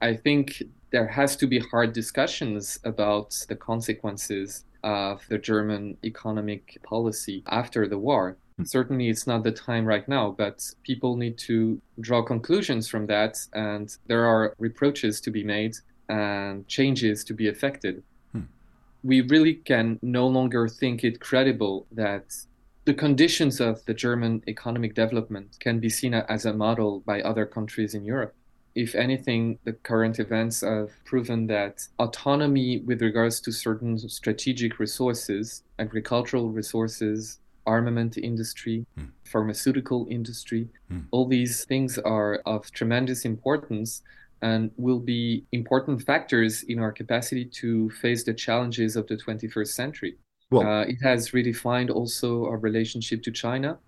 I 0.00 0.14
think 0.14 0.62
there 0.90 1.06
has 1.06 1.36
to 1.36 1.46
be 1.46 1.58
hard 1.58 1.92
discussions 1.92 2.78
about 2.84 3.30
the 3.48 3.56
consequences 3.56 4.64
of 4.84 5.26
the 5.28 5.38
German 5.38 5.96
economic 6.04 6.78
policy 6.82 7.42
after 7.48 7.88
the 7.88 7.98
war. 7.98 8.36
Certainly, 8.64 9.08
it's 9.08 9.26
not 9.26 9.44
the 9.44 9.52
time 9.52 9.84
right 9.84 10.06
now, 10.08 10.34
but 10.36 10.72
people 10.82 11.16
need 11.16 11.36
to 11.38 11.80
draw 12.00 12.22
conclusions 12.22 12.88
from 12.88 13.06
that, 13.06 13.38
and 13.52 13.94
there 14.06 14.24
are 14.24 14.54
reproaches 14.58 15.20
to 15.22 15.30
be 15.30 15.44
made 15.44 15.76
and 16.08 16.66
changes 16.66 17.22
to 17.24 17.34
be 17.34 17.48
effected. 17.48 18.02
Hmm. 18.32 18.42
We 19.04 19.20
really 19.20 19.54
can 19.54 19.98
no 20.02 20.26
longer 20.26 20.68
think 20.68 21.04
it 21.04 21.20
credible 21.20 21.86
that 21.92 22.34
the 22.86 22.94
conditions 22.94 23.60
of 23.60 23.84
the 23.84 23.94
German 23.94 24.42
economic 24.48 24.94
development 24.94 25.56
can 25.60 25.80
be 25.80 25.90
seen 25.90 26.14
as 26.14 26.46
a 26.46 26.54
model 26.54 27.00
by 27.00 27.20
other 27.20 27.44
countries 27.44 27.94
in 27.94 28.04
Europe 28.04 28.34
if 28.76 28.94
anything, 28.94 29.58
the 29.64 29.72
current 29.72 30.18
events 30.20 30.60
have 30.60 30.90
proven 31.06 31.46
that 31.46 31.88
autonomy 31.98 32.80
with 32.80 33.00
regards 33.00 33.40
to 33.40 33.50
certain 33.50 33.98
strategic 33.98 34.78
resources, 34.78 35.62
agricultural 35.78 36.50
resources, 36.50 37.38
armament 37.66 38.16
industry, 38.16 38.86
mm. 38.98 39.08
pharmaceutical 39.24 40.06
industry, 40.10 40.68
mm. 40.92 41.04
all 41.10 41.26
these 41.26 41.64
things 41.64 41.98
are 41.98 42.42
of 42.46 42.70
tremendous 42.72 43.24
importance 43.24 44.02
and 44.42 44.70
will 44.76 45.00
be 45.00 45.44
important 45.52 46.02
factors 46.02 46.62
in 46.64 46.78
our 46.78 46.92
capacity 46.92 47.44
to 47.44 47.90
face 47.90 48.24
the 48.24 48.34
challenges 48.34 48.96
of 48.96 49.06
the 49.06 49.16
21st 49.16 49.68
century. 49.68 50.16
Well, 50.50 50.66
uh, 50.66 50.82
it 50.82 50.98
has 51.02 51.30
redefined 51.30 51.90
also 51.90 52.44
our 52.44 52.58
relationship 52.58 53.22
to 53.24 53.32
China. 53.32 53.78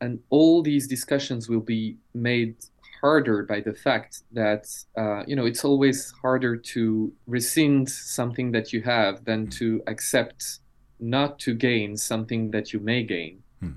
And 0.00 0.20
all 0.30 0.62
these 0.62 0.86
discussions 0.86 1.48
will 1.48 1.60
be 1.60 1.96
made 2.14 2.56
harder 3.00 3.42
by 3.42 3.60
the 3.60 3.74
fact 3.74 4.22
that 4.32 4.64
uh, 4.96 5.22
you 5.26 5.36
know 5.36 5.44
it's 5.44 5.64
always 5.64 6.10
harder 6.22 6.56
to 6.56 7.12
rescind 7.26 7.88
something 7.88 8.52
that 8.52 8.72
you 8.72 8.80
have 8.82 9.24
than 9.24 9.46
to 9.58 9.82
accept 9.86 10.60
not 11.00 11.38
to 11.40 11.54
gain 11.54 11.96
something 11.96 12.50
that 12.50 12.72
you 12.72 12.80
may 12.80 13.02
gain. 13.02 13.42
Hmm. 13.60 13.72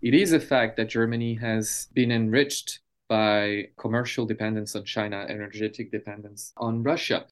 It 0.00 0.14
is 0.14 0.32
a 0.32 0.40
fact 0.40 0.76
that 0.76 0.88
Germany 0.88 1.34
has 1.34 1.88
been 1.92 2.10
enriched 2.10 2.80
by 3.08 3.68
commercial 3.78 4.24
dependence 4.26 4.74
on 4.74 4.84
China, 4.84 5.26
energetic 5.28 5.90
dependence 5.90 6.52
on 6.56 6.82
Russia. 6.82 7.26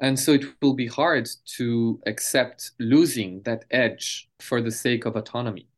And 0.00 0.18
so 0.18 0.32
it 0.32 0.44
will 0.62 0.74
be 0.74 0.86
hard 0.86 1.28
to 1.56 2.00
accept 2.06 2.72
losing 2.78 3.42
that 3.42 3.64
edge 3.70 4.28
for 4.40 4.60
the 4.60 4.70
sake 4.70 5.04
of 5.04 5.16
autonomy. 5.16 5.68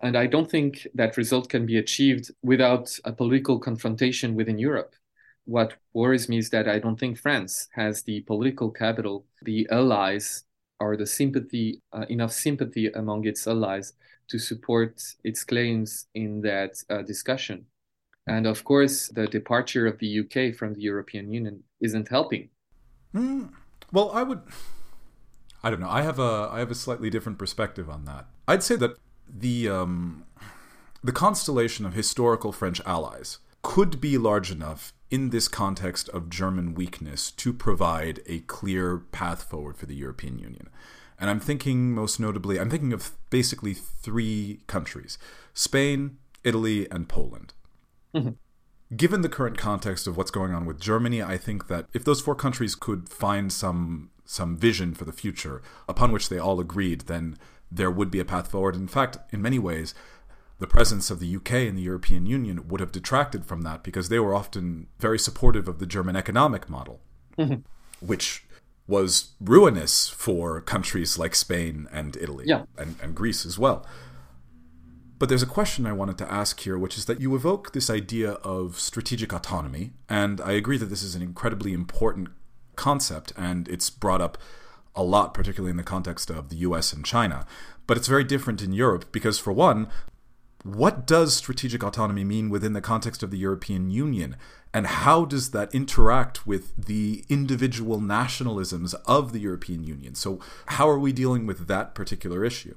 And 0.00 0.16
I 0.16 0.26
don't 0.26 0.50
think 0.50 0.86
that 0.94 1.16
result 1.16 1.48
can 1.48 1.66
be 1.66 1.78
achieved 1.78 2.30
without 2.42 2.96
a 3.04 3.12
political 3.12 3.58
confrontation 3.58 4.34
within 4.34 4.58
Europe. 4.58 4.94
What 5.44 5.74
worries 5.94 6.28
me 6.28 6.38
is 6.38 6.50
that 6.50 6.68
I 6.68 6.78
don't 6.78 6.98
think 6.98 7.18
France 7.18 7.68
has 7.72 8.02
the 8.02 8.20
political 8.22 8.70
capital, 8.70 9.24
the 9.42 9.66
allies 9.70 10.44
or 10.80 10.96
the 10.96 11.06
sympathy, 11.06 11.80
uh, 11.92 12.06
enough 12.08 12.32
sympathy 12.32 12.88
among 12.88 13.26
its 13.26 13.46
allies 13.46 13.92
to 14.28 14.38
support 14.38 15.02
its 15.24 15.44
claims 15.44 16.06
in 16.14 16.40
that 16.42 16.82
uh, 16.90 17.02
discussion. 17.02 17.66
And 18.26 18.46
of 18.46 18.64
course, 18.64 19.08
the 19.08 19.26
departure 19.26 19.86
of 19.86 19.98
the 19.98 20.20
UK 20.20 20.54
from 20.54 20.74
the 20.74 20.82
European 20.82 21.32
Union 21.32 21.64
isn't 21.80 22.08
helping. 22.08 22.50
Mm, 23.14 23.50
well, 23.90 24.10
I 24.12 24.22
would. 24.22 24.42
I 25.64 25.70
don't 25.70 25.80
know. 25.80 25.88
I 25.88 26.02
have 26.02 26.18
a 26.18 26.48
I 26.52 26.58
have 26.58 26.70
a 26.70 26.74
slightly 26.74 27.08
different 27.08 27.38
perspective 27.38 27.88
on 27.88 28.04
that. 28.04 28.26
I'd 28.46 28.62
say 28.62 28.76
that 28.76 28.98
the 29.26 29.68
um, 29.68 30.24
the 31.02 31.12
constellation 31.12 31.86
of 31.86 31.94
historical 31.94 32.52
French 32.52 32.80
allies 32.84 33.38
could 33.62 34.00
be 34.00 34.18
large 34.18 34.50
enough 34.50 34.92
in 35.10 35.30
this 35.30 35.48
context 35.48 36.08
of 36.10 36.28
German 36.28 36.74
weakness 36.74 37.30
to 37.32 37.52
provide 37.52 38.20
a 38.26 38.40
clear 38.40 38.98
path 38.98 39.42
forward 39.42 39.76
for 39.76 39.86
the 39.86 39.94
European 39.94 40.38
Union. 40.38 40.68
And 41.18 41.30
I'm 41.30 41.40
thinking 41.40 41.92
most 41.94 42.20
notably, 42.20 42.60
I'm 42.60 42.70
thinking 42.70 42.92
of 42.92 43.12
basically 43.30 43.74
three 43.74 44.60
countries 44.66 45.18
Spain, 45.54 46.18
Italy, 46.44 46.88
and 46.90 47.08
Poland. 47.08 47.54
Mm-hmm. 48.14 48.96
Given 48.96 49.20
the 49.20 49.28
current 49.28 49.58
context 49.58 50.06
of 50.06 50.16
what's 50.16 50.30
going 50.30 50.54
on 50.54 50.64
with 50.64 50.80
Germany, 50.80 51.22
I 51.22 51.36
think 51.36 51.68
that 51.68 51.86
if 51.92 52.04
those 52.04 52.20
four 52.20 52.34
countries 52.34 52.74
could 52.74 53.08
find 53.08 53.52
some 53.52 54.10
some 54.24 54.56
vision 54.56 54.94
for 54.94 55.06
the 55.06 55.12
future 55.12 55.62
upon 55.88 56.12
which 56.12 56.28
they 56.28 56.38
all 56.38 56.60
agreed, 56.60 57.02
then 57.02 57.36
there 57.70 57.90
would 57.90 58.10
be 58.10 58.20
a 58.20 58.24
path 58.24 58.50
forward. 58.50 58.76
In 58.76 58.88
fact, 58.88 59.18
in 59.32 59.42
many 59.42 59.58
ways, 59.58 59.94
the 60.58 60.66
presence 60.66 61.10
of 61.10 61.20
the 61.20 61.36
UK 61.36 61.52
in 61.52 61.76
the 61.76 61.82
European 61.82 62.26
Union 62.26 62.66
would 62.68 62.80
have 62.80 62.92
detracted 62.92 63.44
from 63.44 63.62
that 63.62 63.82
because 63.82 64.08
they 64.08 64.18
were 64.18 64.34
often 64.34 64.88
very 64.98 65.18
supportive 65.18 65.68
of 65.68 65.78
the 65.78 65.86
German 65.86 66.16
economic 66.16 66.68
model, 66.68 67.00
mm-hmm. 67.38 67.60
which 68.04 68.44
was 68.88 69.32
ruinous 69.40 70.08
for 70.08 70.60
countries 70.60 71.18
like 71.18 71.34
Spain 71.34 71.86
and 71.92 72.16
Italy 72.16 72.44
yeah. 72.48 72.64
and, 72.76 72.96
and 73.02 73.14
Greece 73.14 73.46
as 73.46 73.58
well. 73.58 73.86
But 75.18 75.28
there's 75.28 75.42
a 75.42 75.46
question 75.46 75.86
I 75.86 75.92
wanted 75.92 76.16
to 76.18 76.32
ask 76.32 76.60
here, 76.60 76.78
which 76.78 76.96
is 76.96 77.04
that 77.06 77.20
you 77.20 77.34
evoke 77.34 77.72
this 77.72 77.90
idea 77.90 78.32
of 78.32 78.78
strategic 78.78 79.32
autonomy, 79.32 79.92
and 80.08 80.40
I 80.40 80.52
agree 80.52 80.78
that 80.78 80.86
this 80.86 81.02
is 81.02 81.14
an 81.14 81.22
incredibly 81.22 81.72
important 81.72 82.28
concept, 82.76 83.32
and 83.36 83.68
it's 83.68 83.90
brought 83.90 84.20
up 84.20 84.38
a 84.94 85.02
lot, 85.02 85.34
particularly 85.34 85.70
in 85.70 85.76
the 85.76 85.82
context 85.82 86.30
of 86.30 86.48
the 86.48 86.56
US 86.56 86.92
and 86.92 87.04
China. 87.04 87.46
But 87.86 87.96
it's 87.96 88.06
very 88.06 88.24
different 88.24 88.62
in 88.62 88.72
Europe 88.72 89.06
because, 89.10 89.38
for 89.38 89.52
one, 89.52 89.88
what 90.64 91.06
does 91.06 91.34
strategic 91.34 91.82
autonomy 91.82 92.24
mean 92.24 92.50
within 92.50 92.72
the 92.72 92.80
context 92.80 93.22
of 93.22 93.30
the 93.30 93.38
European 93.38 93.90
Union? 93.90 94.36
And 94.74 94.86
how 94.86 95.24
does 95.24 95.52
that 95.52 95.74
interact 95.74 96.46
with 96.46 96.76
the 96.76 97.24
individual 97.28 98.00
nationalisms 98.00 98.94
of 99.06 99.32
the 99.32 99.38
European 99.38 99.84
Union? 99.84 100.14
So, 100.14 100.40
how 100.66 100.88
are 100.88 100.98
we 100.98 101.12
dealing 101.12 101.46
with 101.46 101.68
that 101.68 101.94
particular 101.94 102.44
issue 102.44 102.74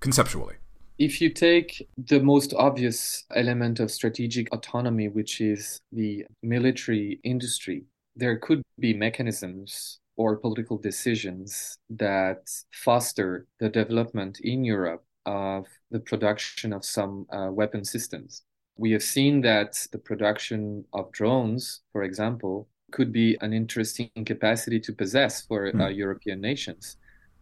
conceptually? 0.00 0.56
If 0.98 1.20
you 1.22 1.30
take 1.30 1.88
the 1.96 2.20
most 2.20 2.52
obvious 2.52 3.24
element 3.34 3.80
of 3.80 3.90
strategic 3.90 4.52
autonomy, 4.52 5.08
which 5.08 5.40
is 5.40 5.80
the 5.92 6.26
military 6.42 7.20
industry, 7.24 7.84
there 8.16 8.36
could 8.36 8.60
be 8.78 8.92
mechanisms 8.92 10.00
or 10.16 10.36
political 10.36 10.76
decisions 10.76 11.78
that 11.88 12.50
foster 12.70 13.46
the 13.60 13.70
development 13.70 14.40
in 14.40 14.62
Europe 14.62 15.02
of 15.26 15.66
the 15.90 16.00
production 16.00 16.72
of 16.72 16.84
some 16.84 17.26
uh, 17.32 17.48
weapon 17.50 17.84
systems. 17.84 18.42
We 18.76 18.92
have 18.92 19.02
seen 19.02 19.42
that 19.42 19.86
the 19.92 19.98
production 19.98 20.84
of 20.92 21.12
drones, 21.12 21.80
for 21.92 22.02
example, 22.02 22.68
could 22.92 23.12
be 23.12 23.36
an 23.40 23.52
interesting 23.52 24.10
capacity 24.24 24.80
to 24.80 24.92
possess 24.92 25.42
for 25.42 25.70
mm. 25.70 25.80
uh, 25.80 25.88
European 25.88 26.40
nations. 26.40 26.96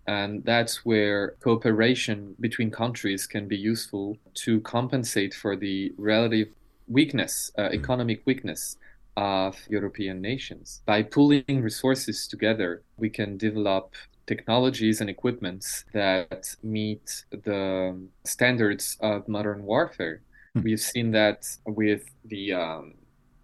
And 0.06 0.42
that's 0.44 0.86
where 0.86 1.36
cooperation 1.40 2.34
between 2.40 2.70
countries 2.70 3.26
can 3.26 3.46
be 3.46 3.58
useful 3.58 4.16
to 4.44 4.60
compensate 4.62 5.34
for 5.34 5.54
the 5.54 5.92
relative 5.98 6.48
weakness, 6.88 7.52
uh, 7.58 7.68
hmm. 7.68 7.74
economic 7.74 8.22
weakness 8.24 8.78
of 9.18 9.58
European 9.68 10.22
nations. 10.22 10.80
By 10.86 11.02
pooling 11.02 11.60
resources 11.60 12.26
together, 12.26 12.82
we 12.96 13.10
can 13.10 13.36
develop 13.36 13.94
technologies 14.28 15.00
and 15.00 15.10
equipments 15.10 15.84
that 15.92 16.54
meet 16.62 17.24
the 17.30 17.98
standards 18.24 18.96
of 19.00 19.26
modern 19.26 19.64
warfare. 19.64 20.20
Hmm. 20.54 20.62
We've 20.62 20.80
seen 20.80 21.10
that 21.12 21.40
with 21.66 22.04
the 22.24 22.52
um, 22.52 22.94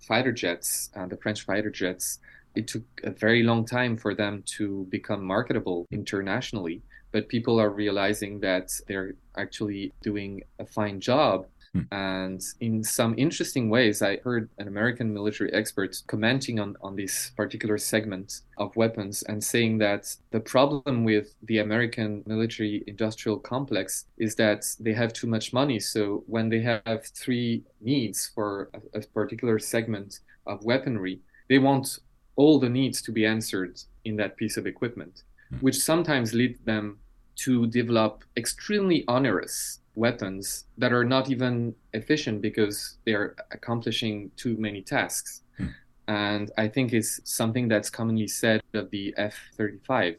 fighter 0.06 0.32
jets, 0.32 0.90
uh, 0.94 1.06
the 1.06 1.16
French 1.16 1.44
fighter 1.44 1.70
jets 1.70 2.20
it 2.54 2.68
took 2.68 2.84
a 3.02 3.10
very 3.10 3.42
long 3.42 3.64
time 3.64 3.96
for 3.96 4.14
them 4.14 4.42
to 4.46 4.86
become 4.90 5.24
marketable 5.24 5.86
internationally. 5.90 6.82
But 7.12 7.28
people 7.28 7.60
are 7.60 7.70
realizing 7.70 8.40
that 8.40 8.70
they're 8.88 9.14
actually 9.36 9.92
doing 10.02 10.42
a 10.58 10.66
fine 10.66 11.00
job. 11.00 11.46
Hmm. 11.74 11.82
And 11.90 12.42
in 12.60 12.84
some 12.84 13.14
interesting 13.18 13.68
ways, 13.68 14.00
I 14.00 14.18
heard 14.18 14.48
an 14.58 14.68
American 14.68 15.12
military 15.12 15.52
expert 15.52 16.00
commenting 16.06 16.60
on, 16.60 16.76
on 16.80 16.94
this 16.94 17.32
particular 17.36 17.78
segment 17.78 18.42
of 18.58 18.74
weapons 18.76 19.22
and 19.24 19.42
saying 19.42 19.78
that 19.78 20.14
the 20.30 20.40
problem 20.40 21.04
with 21.04 21.34
the 21.42 21.58
American 21.58 22.22
military 22.26 22.84
industrial 22.86 23.38
complex 23.38 24.06
is 24.18 24.36
that 24.36 24.64
they 24.78 24.92
have 24.92 25.12
too 25.12 25.26
much 25.26 25.52
money. 25.52 25.80
So 25.80 26.22
when 26.26 26.48
they 26.48 26.60
have 26.60 27.06
three 27.06 27.64
needs 27.80 28.30
for 28.34 28.70
a, 28.74 28.98
a 28.98 29.02
particular 29.02 29.58
segment 29.58 30.20
of 30.46 30.64
weaponry, 30.64 31.20
they 31.48 31.58
want 31.58 31.98
all 32.36 32.60
the 32.60 32.68
needs 32.68 33.02
to 33.02 33.12
be 33.12 33.26
answered 33.26 33.80
in 34.04 34.16
that 34.16 34.36
piece 34.36 34.56
of 34.56 34.66
equipment, 34.66 35.22
mm. 35.52 35.60
which 35.60 35.76
sometimes 35.76 36.34
lead 36.34 36.64
them 36.64 36.98
to 37.36 37.66
develop 37.66 38.22
extremely 38.36 39.04
onerous 39.08 39.80
weapons 39.94 40.64
that 40.78 40.92
are 40.92 41.04
not 41.04 41.30
even 41.30 41.74
efficient 41.92 42.42
because 42.42 42.98
they 43.04 43.12
are 43.12 43.36
accomplishing 43.50 44.30
too 44.36 44.56
many 44.56 44.82
tasks. 44.82 45.42
Mm. 45.58 45.74
And 46.08 46.50
I 46.58 46.68
think 46.68 46.92
it's 46.92 47.20
something 47.24 47.68
that's 47.68 47.90
commonly 47.90 48.28
said 48.28 48.60
of 48.74 48.90
the 48.90 49.14
F 49.16 49.34
35. 49.56 50.16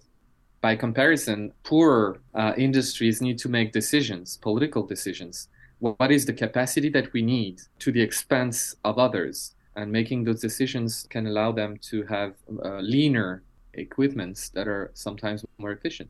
By 0.61 0.75
comparison, 0.75 1.51
poorer 1.63 2.21
uh, 2.33 2.53
industries 2.57 3.21
need 3.21 3.37
to 3.39 3.49
make 3.49 3.71
decisions, 3.71 4.37
political 4.37 4.83
decisions. 4.83 5.49
What 5.79 6.11
is 6.11 6.25
the 6.25 6.33
capacity 6.33 6.89
that 6.89 7.13
we 7.13 7.21
need 7.21 7.61
to 7.79 7.91
the 7.91 8.01
expense 8.01 8.75
of 8.83 8.97
others? 8.97 9.55
and 9.75 9.91
making 9.91 10.23
those 10.23 10.39
decisions 10.39 11.05
can 11.09 11.27
allow 11.27 11.51
them 11.51 11.77
to 11.77 12.03
have 12.03 12.35
uh, 12.63 12.79
leaner 12.79 13.43
equipments 13.73 14.49
that 14.49 14.67
are 14.67 14.91
sometimes 14.93 15.45
more 15.57 15.71
efficient. 15.71 16.09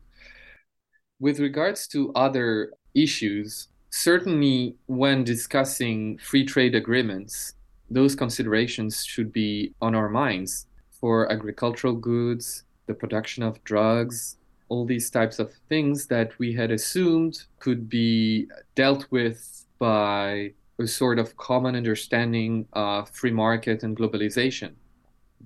With 1.18 1.40
regards 1.40 1.88
to 1.88 2.12
other 2.14 2.72
issues, 2.96 3.68
certainly 3.90 4.76
when 4.86 5.24
discussing 5.24 6.18
free 6.18 6.44
trade 6.44 6.74
agreements, 6.74 7.54
those 7.90 8.14
considerations 8.14 9.04
should 9.04 9.32
be 9.32 9.74
on 9.80 9.94
our 9.94 10.08
minds 10.08 10.66
for 10.90 11.30
agricultural 11.30 11.94
goods, 11.94 12.64
the 12.86 12.94
production 12.94 13.42
of 13.42 13.62
drugs, 13.64 14.38
all 14.68 14.84
these 14.84 15.10
types 15.10 15.38
of 15.38 15.52
things 15.68 16.06
that 16.06 16.36
we 16.38 16.52
had 16.52 16.70
assumed 16.70 17.44
could 17.60 17.88
be 17.88 18.48
dealt 18.74 19.06
with 19.10 19.66
by 19.78 20.52
a 20.78 20.86
sort 20.86 21.18
of 21.18 21.36
common 21.36 21.76
understanding 21.76 22.66
of 22.72 23.08
free 23.10 23.30
market 23.30 23.82
and 23.82 23.96
globalization. 23.96 24.72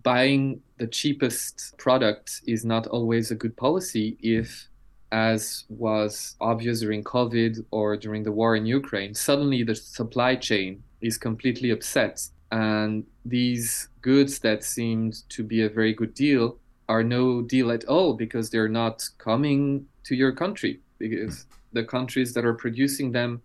Buying 0.02 0.60
the 0.78 0.86
cheapest 0.86 1.76
product 1.76 2.40
is 2.46 2.64
not 2.64 2.86
always 2.86 3.30
a 3.30 3.34
good 3.34 3.56
policy 3.56 4.16
if, 4.20 4.68
as 5.12 5.64
was 5.68 6.36
obvious 6.40 6.80
during 6.80 7.02
COVID 7.04 7.64
or 7.70 7.96
during 7.96 8.22
the 8.22 8.32
war 8.32 8.56
in 8.56 8.66
Ukraine, 8.66 9.14
suddenly 9.14 9.62
the 9.62 9.74
supply 9.74 10.36
chain 10.36 10.82
is 11.00 11.18
completely 11.18 11.70
upset. 11.70 12.22
And 12.52 13.04
these 13.24 13.88
goods 14.02 14.38
that 14.40 14.64
seemed 14.64 15.28
to 15.30 15.42
be 15.42 15.62
a 15.62 15.68
very 15.68 15.92
good 15.92 16.14
deal 16.14 16.58
are 16.88 17.02
no 17.02 17.42
deal 17.42 17.70
at 17.70 17.84
all 17.84 18.14
because 18.14 18.50
they're 18.50 18.68
not 18.68 19.08
coming 19.18 19.86
to 20.04 20.14
your 20.16 20.32
country 20.32 20.80
because 20.98 21.46
the 21.72 21.84
countries 21.84 22.34
that 22.34 22.44
are 22.44 22.54
producing 22.54 23.12
them 23.12 23.40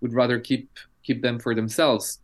would 0.00 0.12
rather 0.12 0.38
keep 0.38 0.68
keep 1.02 1.22
them 1.22 1.38
for 1.38 1.54
themselves. 1.54 2.18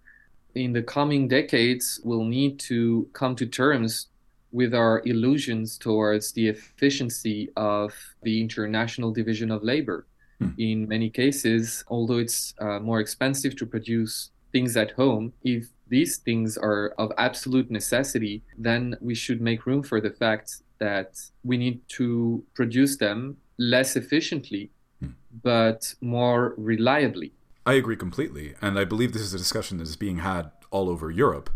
In 0.55 0.73
the 0.73 0.83
coming 0.83 1.29
decades, 1.29 2.01
we'll 2.05 2.25
need 2.25 2.59
to 2.61 3.09
come 3.13 3.35
to 3.37 3.47
terms 3.47 4.09
with 4.57 4.73
our 4.73 5.03
illusions 5.05 5.77
towards 5.77 6.33
the 6.33 6.49
efficiency 6.49 7.51
of 7.57 7.93
the 8.23 8.41
international 8.41 9.13
division 9.13 9.51
of 9.51 9.63
labor. 9.63 10.07
Hmm. 10.41 10.53
In 10.57 10.89
many 10.89 11.11
cases, 11.11 11.85
although 11.89 12.21
it's 12.27 12.55
uh, 12.59 12.79
more 12.81 13.01
expensive 13.01 13.55
to 13.57 13.67
produce 13.67 14.31
things 14.53 14.75
at 14.75 14.93
home, 14.93 15.35
if 15.45 15.63
these 15.89 16.17
things 16.17 16.57
are 16.57 16.95
of 16.97 17.13
absolute 17.19 17.71
necessity, 17.71 18.43
then 18.57 18.97
we 19.03 19.15
should 19.15 19.43
make 19.43 19.67
room 19.67 19.83
for 19.83 20.01
the 20.01 20.15
fact 20.23 20.49
that 20.79 21.11
we 21.45 21.59
need 21.59 21.79
to 21.99 22.43
produce 22.55 22.97
them 22.97 23.37
less 23.59 23.95
efficiently, 23.95 24.71
hmm. 25.01 25.11
but 25.43 25.95
more 26.01 26.55
reliably. 26.57 27.31
I 27.67 27.75
agree 27.75 27.97
completely, 27.97 28.55
and 28.63 28.79
I 28.79 28.85
believe 28.87 29.13
this 29.13 29.27
is 29.29 29.35
a 29.35 29.43
discussion 29.47 29.77
that 29.79 29.89
is 29.93 29.97
being 29.97 30.21
had 30.31 30.51
all 30.71 30.89
over 30.89 31.11
Europe. 31.11 31.51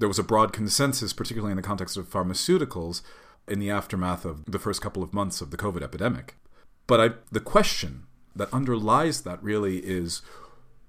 There 0.00 0.08
was 0.08 0.18
a 0.18 0.24
broad 0.24 0.52
consensus, 0.52 1.12
particularly 1.12 1.52
in 1.52 1.56
the 1.56 1.62
context 1.62 1.96
of 1.96 2.10
pharmaceuticals, 2.10 3.02
in 3.46 3.58
the 3.58 3.70
aftermath 3.70 4.24
of 4.24 4.44
the 4.46 4.58
first 4.58 4.80
couple 4.80 5.02
of 5.02 5.12
months 5.12 5.40
of 5.40 5.50
the 5.50 5.56
COVID 5.56 5.82
epidemic. 5.82 6.36
But 6.86 7.00
I, 7.00 7.10
the 7.30 7.40
question 7.40 8.04
that 8.34 8.52
underlies 8.52 9.22
that 9.22 9.42
really 9.42 9.78
is 9.78 10.22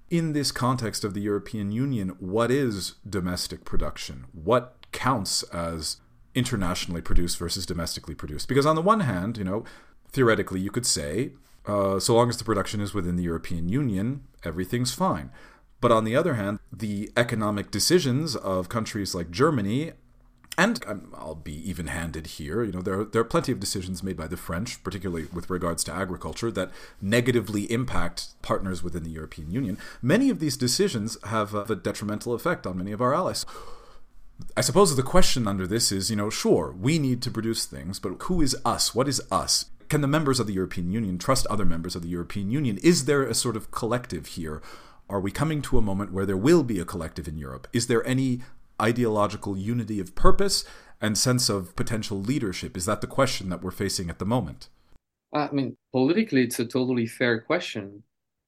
in 0.09 0.31
this 0.33 0.51
context 0.51 1.03
of 1.03 1.13
the 1.13 1.21
European 1.21 1.71
Union, 1.71 2.09
what 2.19 2.51
is 2.51 2.95
domestic 3.07 3.65
production? 3.65 4.25
What 4.31 4.77
counts 4.91 5.43
as 5.43 5.97
internationally 6.33 7.01
produced 7.01 7.37
versus 7.37 7.65
domestically 7.65 8.15
produced? 8.15 8.47
Because 8.47 8.65
on 8.65 8.75
the 8.75 8.81
one 8.81 9.01
hand, 9.01 9.37
you 9.37 9.43
know, 9.43 9.65
theoretically, 10.11 10.59
you 10.61 10.71
could 10.71 10.85
say, 10.85 11.31
uh, 11.65 11.99
so 11.99 12.15
long 12.15 12.29
as 12.29 12.37
the 12.37 12.43
production 12.43 12.79
is 12.79 12.93
within 12.93 13.17
the 13.17 13.23
European 13.23 13.67
Union, 13.67 14.23
everything's 14.43 14.93
fine. 14.93 15.31
But 15.81 15.91
on 15.91 16.03
the 16.03 16.15
other 16.15 16.35
hand, 16.35 16.59
the 16.71 17.11
economic 17.17 17.71
decisions 17.71 18.35
of 18.35 18.69
countries 18.69 19.15
like 19.15 19.31
Germany, 19.31 19.93
and 20.57 20.83
um, 20.85 21.13
I'll 21.17 21.33
be 21.33 21.67
even 21.67 21.87
handed 21.87 22.27
here, 22.27 22.63
you 22.63 22.71
know, 22.71 22.81
there, 22.81 23.03
there 23.03 23.21
are 23.21 23.25
plenty 23.25 23.51
of 23.51 23.59
decisions 23.59 24.03
made 24.03 24.15
by 24.15 24.27
the 24.27 24.37
French, 24.37 24.83
particularly 24.83 25.27
with 25.33 25.49
regards 25.49 25.83
to 25.85 25.93
agriculture, 25.93 26.51
that 26.51 26.71
negatively 27.01 27.63
impact 27.71 28.39
partners 28.43 28.83
within 28.83 29.03
the 29.03 29.09
European 29.09 29.49
Union. 29.49 29.77
Many 30.03 30.29
of 30.29 30.39
these 30.39 30.55
decisions 30.55 31.17
have 31.25 31.55
a 31.55 31.75
detrimental 31.75 32.33
effect 32.35 32.67
on 32.67 32.77
many 32.77 32.91
of 32.91 33.01
our 33.01 33.13
allies. 33.13 33.45
I 34.55 34.61
suppose 34.61 34.95
the 34.95 35.03
question 35.03 35.47
under 35.47 35.65
this 35.65 35.91
is, 35.91 36.09
you 36.09 36.15
know, 36.15 36.29
sure, 36.29 36.75
we 36.79 36.99
need 36.99 37.21
to 37.23 37.31
produce 37.31 37.65
things, 37.65 37.99
but 37.99 38.21
who 38.23 38.41
is 38.41 38.55
us? 38.63 38.93
What 38.93 39.07
is 39.07 39.21
us? 39.31 39.65
Can 39.89 40.01
the 40.01 40.07
members 40.07 40.39
of 40.39 40.47
the 40.47 40.53
European 40.53 40.91
Union 40.91 41.17
trust 41.17 41.47
other 41.47 41.65
members 41.65 41.95
of 41.95 42.01
the 42.01 42.07
European 42.07 42.51
Union? 42.51 42.77
Is 42.83 43.05
there 43.05 43.23
a 43.23 43.33
sort 43.33 43.55
of 43.55 43.71
collective 43.71 44.25
here? 44.27 44.61
Are 45.11 45.19
we 45.19 45.29
coming 45.29 45.61
to 45.63 45.77
a 45.77 45.81
moment 45.81 46.13
where 46.13 46.25
there 46.25 46.37
will 46.37 46.63
be 46.63 46.79
a 46.79 46.85
collective 46.85 47.27
in 47.27 47.37
Europe? 47.37 47.67
Is 47.73 47.87
there 47.87 48.07
any 48.07 48.39
ideological 48.81 49.57
unity 49.57 49.99
of 49.99 50.15
purpose 50.15 50.63
and 51.01 51.17
sense 51.17 51.49
of 51.49 51.75
potential 51.75 52.21
leadership? 52.21 52.77
Is 52.77 52.85
that 52.85 53.01
the 53.01 53.07
question 53.07 53.49
that 53.49 53.61
we're 53.61 53.71
facing 53.71 54.09
at 54.09 54.19
the 54.19 54.25
moment? 54.25 54.69
I 55.33 55.49
mean, 55.51 55.75
politically, 55.91 56.43
it's 56.43 56.59
a 56.59 56.65
totally 56.65 57.07
fair 57.07 57.41
question. 57.41 58.03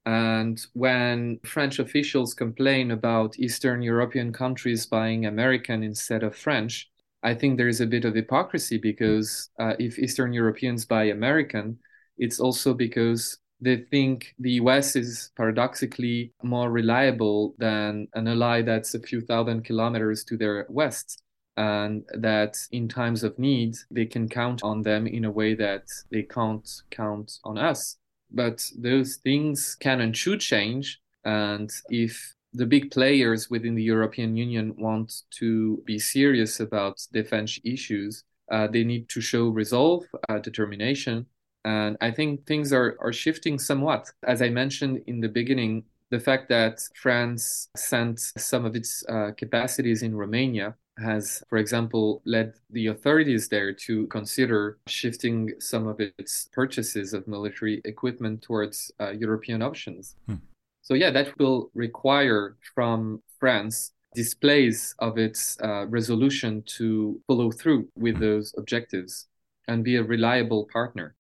And 0.06 0.66
when 0.72 1.40
French 1.44 1.80
officials 1.80 2.34
complain 2.34 2.92
about 2.92 3.38
Eastern 3.38 3.82
European 3.82 4.32
countries 4.32 4.86
buying 4.86 5.26
American 5.26 5.84
instead 5.84 6.24
of 6.24 6.34
French, 6.34 6.90
I 7.24 7.34
think 7.34 7.58
there 7.58 7.68
is 7.68 7.82
a 7.82 7.88
bit 7.88 8.06
of 8.06 8.16
hypocrisy 8.16 8.78
because 8.78 9.50
uh, 9.60 9.74
if 9.80 10.00
Eastern 10.00 10.32
Europeans 10.32 10.86
buy 10.86 11.06
American, 11.06 11.78
it's 12.18 12.40
also 12.40 12.74
because 12.74 13.40
they 13.64 13.78
think 13.78 14.36
the 14.40 14.52
US 14.64 14.96
is 14.96 15.32
paradoxically 15.38 16.34
more 16.44 16.70
reliable 16.70 17.56
than 17.58 18.08
an 18.14 18.28
ally 18.28 18.62
that's 18.62 18.94
a 18.94 19.00
few 19.00 19.22
thousand 19.22 19.64
kilometers 19.64 20.24
to 20.26 20.38
their 20.38 20.66
west. 20.70 21.22
And 21.56 22.04
that 22.16 22.58
in 22.72 22.88
times 22.88 23.24
of 23.24 23.38
need, 23.40 23.76
they 23.90 24.06
can 24.06 24.28
count 24.28 24.64
on 24.64 24.82
them 24.82 25.08
in 25.08 25.24
a 25.26 25.32
way 25.32 25.54
that 25.56 25.86
they 26.12 26.24
can't 26.24 26.70
count 26.92 27.32
on 27.44 27.58
us. 27.58 27.98
But 28.32 28.68
those 28.78 29.18
things 29.18 29.76
can 29.80 30.02
and 30.02 30.18
should 30.18 30.42
change. 30.42 31.00
And 31.24 31.72
if 31.90 32.34
the 32.54 32.66
big 32.66 32.92
players 32.92 33.50
within 33.50 33.76
the 33.76 33.84
European 33.84 34.36
Union 34.36 34.76
want 34.78 35.14
to 35.40 35.82
be 35.86 36.00
serious 36.00 36.60
about 36.60 36.98
defense 37.14 37.60
issues, 37.64 38.24
uh, 38.52 38.68
they 38.68 38.84
need 38.84 39.08
to 39.10 39.22
show 39.22 39.50
resolve, 39.50 40.04
uh, 40.30 40.40
determination, 40.40 41.26
and 41.66 41.98
I 42.02 42.12
think 42.12 42.46
things 42.46 42.74
are, 42.74 42.98
are 43.00 43.14
shifting 43.14 43.58
somewhat. 43.60 44.12
As 44.24 44.42
I 44.42 44.50
mentioned 44.50 45.04
in 45.08 45.22
the 45.22 45.30
beginning, 45.30 45.84
the 46.10 46.20
fact 46.20 46.50
that 46.50 46.80
France 46.96 47.70
sent 47.76 48.20
some 48.38 48.66
of 48.66 48.76
its 48.76 49.04
uh, 49.10 49.32
capacities 49.36 50.04
in 50.04 50.16
Romania 50.16 50.76
has, 50.98 51.42
for 51.50 51.58
example, 51.58 52.22
led 52.26 52.54
the 52.70 52.88
authorities 52.88 53.50
there 53.50 53.74
to 53.74 54.06
consider 54.08 54.78
shifting 54.88 55.52
some 55.60 55.88
of 55.88 56.00
its 56.00 56.50
purchases 56.54 57.14
of 57.14 57.28
military 57.28 57.82
equipment 57.86 58.44
towards 58.44 58.92
uh, 59.00 59.10
European 59.10 59.64
options. 59.64 60.16
Hmm. 60.28 60.36
So, 60.84 60.94
yeah, 60.94 61.10
that 61.12 61.38
will 61.40 61.72
require 61.74 62.58
from 62.76 63.24
France 63.40 63.94
displays 64.14 64.94
of 65.00 65.18
its 65.18 65.58
uh, 65.62 65.88
resolution 65.88 66.62
to 66.78 67.20
follow 67.26 67.50
through 67.50 67.88
with 67.98 68.16
hmm. 68.16 68.22
those 68.22 68.54
objectives 68.58 69.28
and 69.68 69.84
be 69.84 69.96
a 69.96 70.04
reliable 70.04 70.68
partner. 70.72 71.16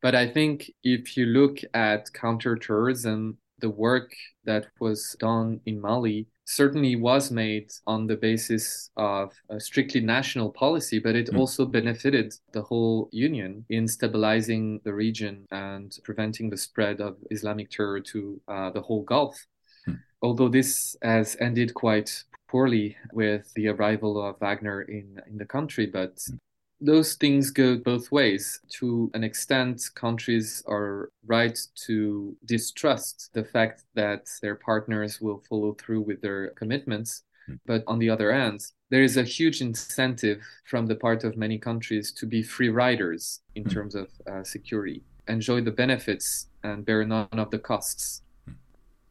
But 0.00 0.14
I 0.14 0.28
think 0.28 0.70
if 0.84 1.16
you 1.16 1.26
look 1.26 1.58
at 1.74 2.12
counterterrorism, 2.12 3.38
the 3.60 3.70
work 3.70 4.12
that 4.44 4.66
was 4.78 5.16
done 5.18 5.60
in 5.66 5.80
Mali 5.80 6.28
certainly 6.44 6.96
was 6.96 7.30
made 7.30 7.70
on 7.86 8.06
the 8.06 8.16
basis 8.16 8.90
of 8.96 9.32
a 9.50 9.58
strictly 9.60 10.00
national 10.00 10.50
policy, 10.50 10.98
but 10.98 11.16
it 11.16 11.26
mm. 11.26 11.38
also 11.38 11.66
benefited 11.66 12.32
the 12.52 12.62
whole 12.62 13.08
Union 13.12 13.64
in 13.68 13.86
stabilizing 13.88 14.80
the 14.84 14.94
region 14.94 15.46
and 15.50 15.98
preventing 16.04 16.48
the 16.48 16.56
spread 16.56 17.00
of 17.00 17.16
Islamic 17.30 17.70
terror 17.70 18.00
to 18.00 18.40
uh, 18.48 18.70
the 18.70 18.80
whole 18.80 19.02
Gulf. 19.02 19.44
Mm. 19.88 19.98
Although 20.22 20.48
this 20.48 20.96
has 21.02 21.36
ended 21.40 21.74
quite 21.74 22.24
poorly 22.48 22.96
with 23.12 23.52
the 23.54 23.68
arrival 23.68 24.24
of 24.24 24.38
Wagner 24.40 24.82
in, 24.82 25.20
in 25.28 25.36
the 25.36 25.44
country, 25.44 25.86
but 25.86 26.16
mm 26.16 26.38
those 26.80 27.14
things 27.14 27.50
go 27.50 27.76
both 27.76 28.12
ways. 28.12 28.60
To 28.78 29.10
an 29.14 29.24
extent, 29.24 29.82
countries 29.94 30.62
are 30.66 31.10
right 31.26 31.58
to 31.86 32.36
distrust 32.44 33.30
the 33.32 33.44
fact 33.44 33.84
that 33.94 34.28
their 34.42 34.54
partners 34.54 35.20
will 35.20 35.42
follow 35.48 35.74
through 35.74 36.02
with 36.02 36.20
their 36.20 36.50
commitments. 36.50 37.22
Hmm. 37.46 37.54
But 37.66 37.84
on 37.86 37.98
the 37.98 38.10
other 38.10 38.32
hand, 38.32 38.60
there 38.90 39.02
is 39.02 39.16
a 39.16 39.22
huge 39.22 39.60
incentive 39.60 40.42
from 40.64 40.86
the 40.86 40.96
part 40.96 41.24
of 41.24 41.36
many 41.36 41.58
countries 41.58 42.12
to 42.12 42.26
be 42.26 42.42
free 42.42 42.68
riders 42.70 43.40
in 43.54 43.64
mm. 43.64 43.72
terms 43.72 43.94
of 43.94 44.08
uh, 44.30 44.42
security, 44.42 45.02
enjoy 45.28 45.60
the 45.60 45.70
benefits 45.70 46.46
and 46.62 46.86
bear 46.86 47.04
none 47.04 47.28
of 47.32 47.50
the 47.50 47.58
costs. 47.58 48.22
Mm. 48.48 48.54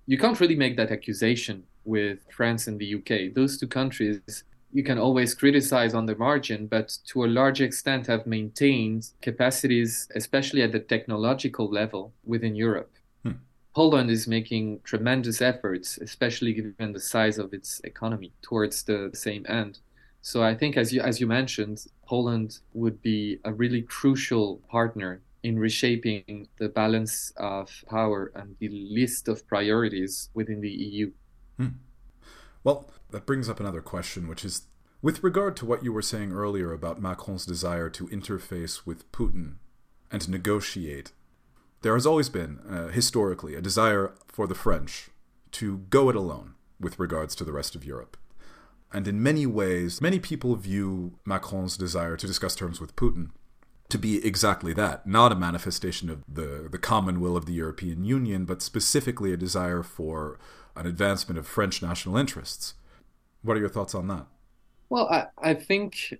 You 0.07 0.17
can't 0.17 0.39
really 0.39 0.55
make 0.55 0.77
that 0.77 0.91
accusation 0.91 1.63
with 1.85 2.19
France 2.31 2.67
and 2.67 2.79
the 2.79 2.95
UK. 2.95 3.33
Those 3.35 3.59
two 3.59 3.67
countries 3.67 4.43
you 4.77 4.83
can 4.83 4.99
always 4.99 5.33
criticize 5.33 5.95
on 5.95 6.05
the 6.05 6.15
margin, 6.17 6.67
but 6.67 6.95
to 7.07 7.25
a 7.25 7.33
large 7.39 7.61
extent 7.61 8.05
have 8.05 8.27
maintained 8.27 9.09
capacities, 9.23 10.07
especially 10.13 10.61
at 10.61 10.71
the 10.71 10.79
technological 10.79 11.67
level 11.67 12.13
within 12.23 12.55
Europe. 12.55 12.91
Hmm. 13.23 13.39
Poland 13.73 14.11
is 14.11 14.27
making 14.27 14.81
tremendous 14.83 15.41
efforts, 15.41 15.97
especially 15.97 16.53
given 16.53 16.93
the 16.93 16.99
size 16.99 17.39
of 17.39 17.55
its 17.55 17.81
economy, 17.85 18.31
towards 18.43 18.83
the 18.83 19.09
same 19.15 19.47
end. 19.49 19.79
So 20.21 20.43
I 20.43 20.53
think, 20.53 20.77
as 20.77 20.93
you 20.93 21.01
as 21.01 21.19
you 21.19 21.25
mentioned, 21.25 21.79
Poland 22.05 22.59
would 22.73 23.01
be 23.01 23.39
a 23.45 23.51
really 23.51 23.81
crucial 23.81 24.57
partner 24.69 25.21
in 25.41 25.57
reshaping 25.57 26.49
the 26.59 26.69
balance 26.69 27.33
of 27.37 27.65
power 27.87 28.31
and 28.35 28.55
the 28.59 28.69
list 28.99 29.27
of 29.27 29.47
priorities 29.47 30.29
within 30.35 30.61
the 30.61 30.75
EU. 30.87 31.09
Hmm. 31.57 31.77
Well, 32.63 32.85
that 33.11 33.25
brings 33.25 33.49
up 33.49 33.59
another 33.59 33.81
question, 33.81 34.27
which 34.27 34.43
is 34.43 34.63
with 35.01 35.23
regard 35.23 35.55
to 35.57 35.65
what 35.65 35.83
you 35.83 35.93
were 35.93 36.01
saying 36.01 36.31
earlier 36.31 36.73
about 36.73 37.01
Macron's 37.01 37.45
desire 37.45 37.89
to 37.89 38.07
interface 38.07 38.85
with 38.85 39.09
Putin 39.11 39.55
and 40.11 40.27
negotiate. 40.27 41.11
There 41.81 41.93
has 41.93 42.05
always 42.05 42.29
been, 42.29 42.59
uh, 42.69 42.87
historically, 42.87 43.53
a 43.55 43.61
desire 43.61 44.13
for 44.27 44.47
the 44.47 44.55
French 44.55 45.09
to 45.51 45.77
go 45.89 46.09
it 46.09 46.15
alone 46.15 46.55
with 46.79 46.99
regards 46.99 47.35
to 47.35 47.43
the 47.43 47.51
rest 47.51 47.75
of 47.75 47.85
Europe. 47.85 48.17
And 48.91 49.07
in 49.07 49.21
many 49.21 49.45
ways, 49.45 50.01
many 50.01 50.19
people 50.19 50.55
view 50.55 51.19
Macron's 51.25 51.77
desire 51.77 52.17
to 52.17 52.27
discuss 52.27 52.55
terms 52.55 52.79
with 52.79 52.95
Putin 52.95 53.29
to 53.89 53.97
be 53.97 54.25
exactly 54.25 54.73
that 54.73 55.07
not 55.07 55.31
a 55.31 55.35
manifestation 55.35 56.09
of 56.09 56.23
the, 56.27 56.67
the 56.69 56.77
common 56.77 57.19
will 57.19 57.37
of 57.37 57.45
the 57.45 57.53
European 57.53 58.03
Union, 58.03 58.45
but 58.45 58.61
specifically 58.61 59.31
a 59.31 59.37
desire 59.37 59.83
for 59.83 60.39
an 60.75 60.85
advancement 60.85 61.39
of 61.39 61.47
French 61.47 61.81
national 61.81 62.17
interests. 62.17 62.73
What 63.43 63.57
are 63.57 63.59
your 63.59 63.69
thoughts 63.69 63.95
on 63.95 64.07
that? 64.07 64.25
Well, 64.89 65.07
I, 65.09 65.27
I 65.37 65.53
think 65.53 66.13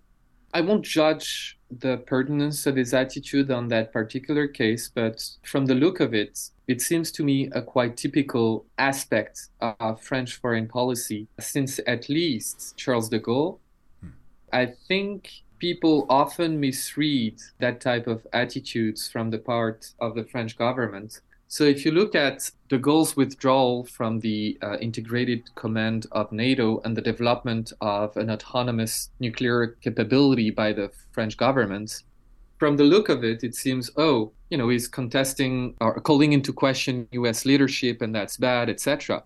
I 0.54 0.62
won't 0.62 0.84
judge 0.84 1.58
the 1.70 1.98
pertinence 1.98 2.66
of 2.66 2.76
his 2.76 2.94
attitude 2.94 3.52
on 3.52 3.68
that 3.68 3.92
particular 3.92 4.48
case, 4.48 4.90
but 4.94 5.24
from 5.44 5.66
the 5.66 5.76
look 5.76 6.00
of 6.00 6.14
it, 6.14 6.40
it 6.68 6.82
seems 6.82 7.12
to 7.12 7.24
me 7.24 7.50
a 7.54 7.62
quite 7.62 7.98
typical 7.98 8.66
aspect 8.78 9.50
of 9.62 10.02
French 10.02 10.36
foreign 10.36 10.68
policy 10.68 11.28
since 11.40 11.80
at 11.86 12.10
least 12.10 12.76
Charles 12.78 13.10
de 13.10 13.20
Gaulle. 13.20 13.60
Hmm. 14.02 14.10
I 14.54 14.74
think 14.88 15.30
people 15.60 16.06
often 16.10 16.60
misread 16.60 17.40
that 17.60 17.82
type 17.82 18.08
of 18.08 18.26
attitudes 18.32 19.10
from 19.10 19.30
the 19.30 19.40
part 19.40 19.94
of 20.00 20.16
the 20.16 20.24
French 20.24 20.58
government 20.58 21.22
so 21.50 21.64
if 21.64 21.86
you 21.86 21.92
look 21.92 22.14
at 22.14 22.52
de 22.68 22.78
Gaulle's 22.78 23.16
withdrawal 23.16 23.86
from 23.86 24.20
the 24.20 24.58
uh, 24.62 24.78
integrated 24.78 25.44
command 25.56 26.06
of 26.12 26.32
NATO 26.32 26.82
and 26.84 26.96
the 26.96 27.02
development 27.02 27.72
of 27.80 28.16
an 28.18 28.30
autonomous 28.30 29.10
nuclear 29.20 29.78
capability 29.82 30.50
by 30.52 30.74
the 30.74 30.92
French 31.12 31.38
government, 31.38 32.04
from 32.58 32.76
the 32.76 32.84
look 32.84 33.08
of 33.08 33.24
it, 33.24 33.44
it 33.44 33.56
seems, 33.56 33.90
oh, 33.98 34.32
you 34.50 34.58
know, 34.58 34.70
he's 34.70 34.88
contesting 34.88 35.76
or 35.80 36.00
calling 36.02 36.34
into 36.34 36.52
question 36.52 37.08
U.S. 37.12 37.46
leadership, 37.46 38.02
and 38.02 38.14
that's 38.14 38.38
bad, 38.38 38.70
etc. 38.70 39.24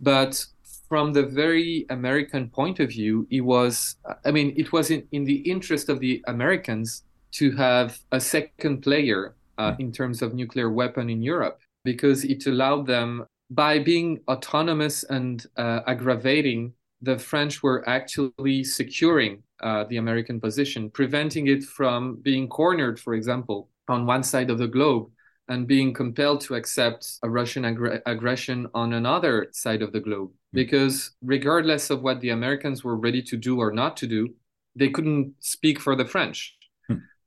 But 0.00 0.44
from 0.88 1.12
the 1.12 1.24
very 1.24 1.86
American 1.90 2.48
point 2.48 2.80
of 2.80 2.90
view, 2.90 3.26
it 3.30 3.40
was, 3.40 3.96
I 4.24 4.30
mean, 4.30 4.54
it 4.56 4.72
was 4.72 4.90
in, 4.90 5.06
in 5.12 5.24
the 5.24 5.36
interest 5.50 5.88
of 5.88 6.00
the 6.00 6.22
Americans 6.28 7.02
to 7.32 7.50
have 7.52 7.98
a 8.12 8.20
second 8.20 8.82
player 8.82 9.34
uh, 9.58 9.74
in 9.78 9.92
terms 9.92 10.22
of 10.22 10.34
nuclear 10.34 10.70
weapon 10.70 11.08
in 11.10 11.22
Europe 11.22 11.58
because 11.86 12.24
it 12.24 12.46
allowed 12.46 12.86
them, 12.86 13.24
by 13.48 13.78
being 13.78 14.18
autonomous 14.28 15.04
and 15.04 15.46
uh, 15.56 15.80
aggravating, 15.86 16.72
the 17.00 17.16
French 17.16 17.62
were 17.62 17.88
actually 17.88 18.64
securing 18.64 19.42
uh, 19.62 19.84
the 19.88 19.98
American 19.98 20.40
position, 20.40 20.90
preventing 20.90 21.46
it 21.46 21.62
from 21.62 22.16
being 22.22 22.48
cornered, 22.48 22.98
for 22.98 23.14
example, 23.14 23.70
on 23.88 24.04
one 24.04 24.24
side 24.24 24.50
of 24.50 24.58
the 24.58 24.66
globe 24.66 25.08
and 25.48 25.68
being 25.68 25.94
compelled 25.94 26.40
to 26.40 26.56
accept 26.56 27.18
a 27.22 27.30
Russian 27.30 27.64
ag- 27.64 28.02
aggression 28.04 28.66
on 28.74 28.94
another 28.94 29.48
side 29.52 29.80
of 29.80 29.92
the 29.92 30.00
globe. 30.00 30.30
Hmm. 30.30 30.56
Because 30.56 31.12
regardless 31.22 31.88
of 31.88 32.02
what 32.02 32.20
the 32.20 32.30
Americans 32.30 32.82
were 32.82 32.96
ready 32.96 33.22
to 33.22 33.36
do 33.36 33.60
or 33.60 33.70
not 33.70 33.96
to 33.98 34.08
do, 34.08 34.34
they 34.74 34.90
couldn't 34.90 35.34
speak 35.38 35.80
for 35.80 35.94
the 35.94 36.04
French. 36.04 36.55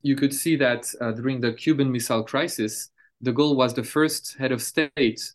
You 0.01 0.15
could 0.15 0.33
see 0.33 0.55
that 0.57 0.93
uh, 1.01 1.11
during 1.11 1.41
the 1.41 1.53
Cuban 1.53 1.91
Missile 1.91 2.23
Crisis, 2.23 2.89
de 3.21 3.33
Gaulle 3.33 3.55
was 3.55 3.73
the 3.73 3.83
first 3.83 4.37
head 4.37 4.51
of 4.51 4.61
state 4.61 5.33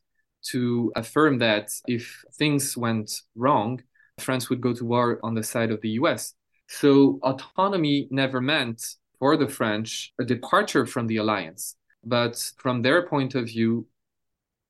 to 0.51 0.93
affirm 0.97 1.39
that 1.39 1.71
if 1.87 2.25
things 2.35 2.77
went 2.77 3.23
wrong, 3.35 3.83
France 4.19 4.49
would 4.49 4.61
go 4.61 4.73
to 4.73 4.85
war 4.85 5.21
on 5.23 5.35
the 5.35 5.43
side 5.43 5.71
of 5.71 5.81
the 5.81 5.91
US. 6.01 6.35
So 6.69 7.19
autonomy 7.23 8.09
never 8.11 8.41
meant 8.41 8.97
for 9.19 9.37
the 9.37 9.49
French 9.49 10.13
a 10.19 10.25
departure 10.25 10.87
from 10.87 11.07
the 11.07 11.19
alliance 11.19 11.77
but 12.05 12.53
from 12.59 12.83
their 12.83 13.07
point 13.07 13.35
of 13.35 13.47
view, 13.47 13.87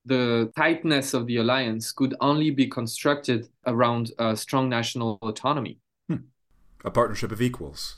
the 0.05 0.53
tightness 0.57 1.15
of 1.15 1.27
the 1.27 1.39
alliance 1.39 1.93
could 1.93 2.15
only 2.21 2.51
be 2.51 2.67
constructed 2.67 3.49
around 3.67 4.13
a 4.19 4.37
strong 4.37 4.69
national 4.69 5.19
autonomy. 5.23 5.79
Hmm. 6.09 6.29
A 6.85 6.91
partnership 6.91 7.33
of 7.33 7.41
equals. 7.41 7.97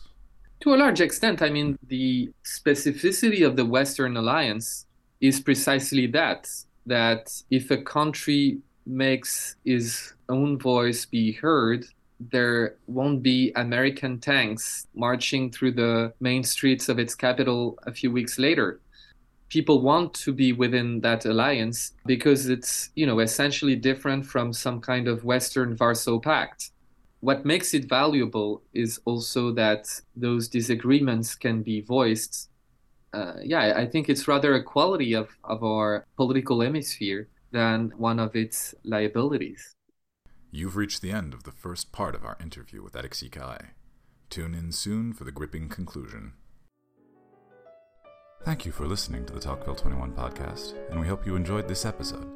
To 0.67 0.75
a 0.75 0.83
large 0.83 1.01
extent, 1.01 1.43
I 1.43 1.49
mean, 1.49 1.79
the 1.87 2.29
specificity 2.45 3.47
of 3.47 3.55
the 3.55 3.65
Western 3.65 4.17
alliance 4.17 4.85
is 5.21 5.39
precisely 5.39 6.09
that 6.09 6.51
that 6.87 7.41
if 7.53 7.71
a 7.71 7.77
country 7.77 8.59
makes 8.85 9.55
its 9.65 10.15
own 10.29 10.59
voice 10.59 11.05
be 11.05 11.31
heard, 11.31 11.87
there 12.19 12.75
won't 12.89 13.23
be 13.23 13.53
American 13.55 14.19
tanks 14.19 14.89
marching 14.97 15.53
through 15.53 15.75
the 15.75 16.13
main 16.19 16.43
streets 16.43 16.89
of 16.89 16.99
its 16.99 17.15
capital 17.15 17.79
a 17.87 17.93
few 17.93 18.11
weeks 18.11 18.37
later. 18.37 18.81
People 19.49 19.83
want 19.83 20.15
to 20.15 20.33
be 20.33 20.53
within 20.53 21.01
that 21.03 21.27
alliance 21.27 21.93
because 22.07 22.49
it's 22.49 22.91
you 22.97 23.07
know 23.07 23.21
essentially 23.21 23.77
different 23.77 24.27
from 24.27 24.53
some 24.53 24.81
kind 24.81 25.07
of 25.07 25.23
western 25.23 25.77
warsaw 25.79 26.19
pact 26.19 26.73
what 27.27 27.45
makes 27.45 27.75
it 27.75 27.89
valuable 27.89 28.63
is 28.73 29.01
also 29.05 29.51
that 29.51 29.83
those 30.15 30.47
disagreements 30.49 31.35
can 31.35 31.61
be 31.61 31.81
voiced. 31.81 32.49
Uh, 33.13 33.37
yeah 33.43 33.73
i 33.83 33.87
think 33.87 34.09
it's 34.09 34.29
rather 34.29 34.55
a 34.55 34.63
quality 34.63 35.15
of, 35.15 35.29
of 35.45 35.63
our 35.63 36.05
political 36.17 36.61
hemisphere 36.61 37.29
than 37.51 37.79
one 37.97 38.19
of 38.19 38.37
its 38.37 38.75
liabilities. 38.85 39.75
You've 40.51 40.77
reached 40.77 41.01
the 41.01 41.13
end 41.13 41.33
of 41.33 41.45
the 41.45 41.57
first 41.65 41.93
part 41.93 42.15
of 42.15 42.25
our 42.25 42.37
interview 42.47 42.83
with 42.83 42.95
alexis 42.95 43.31
carré. 43.31 43.63
Tune 44.29 44.55
in 44.55 44.71
soon 44.73 45.13
for 45.13 45.25
the 45.25 45.37
gripping 45.39 45.69
conclusion. 45.69 46.33
Thank 48.45 48.67
you 48.67 48.73
for 48.73 48.87
listening 48.87 49.25
to 49.27 49.33
the 49.33 49.41
Tocqueville 49.41 49.77
21 49.77 50.13
podcast, 50.13 50.75
and 50.91 51.01
we 51.01 51.09
hope 51.09 51.27
you 51.27 51.37
enjoyed 51.37 51.67
this 51.69 51.87
episode. 51.87 52.29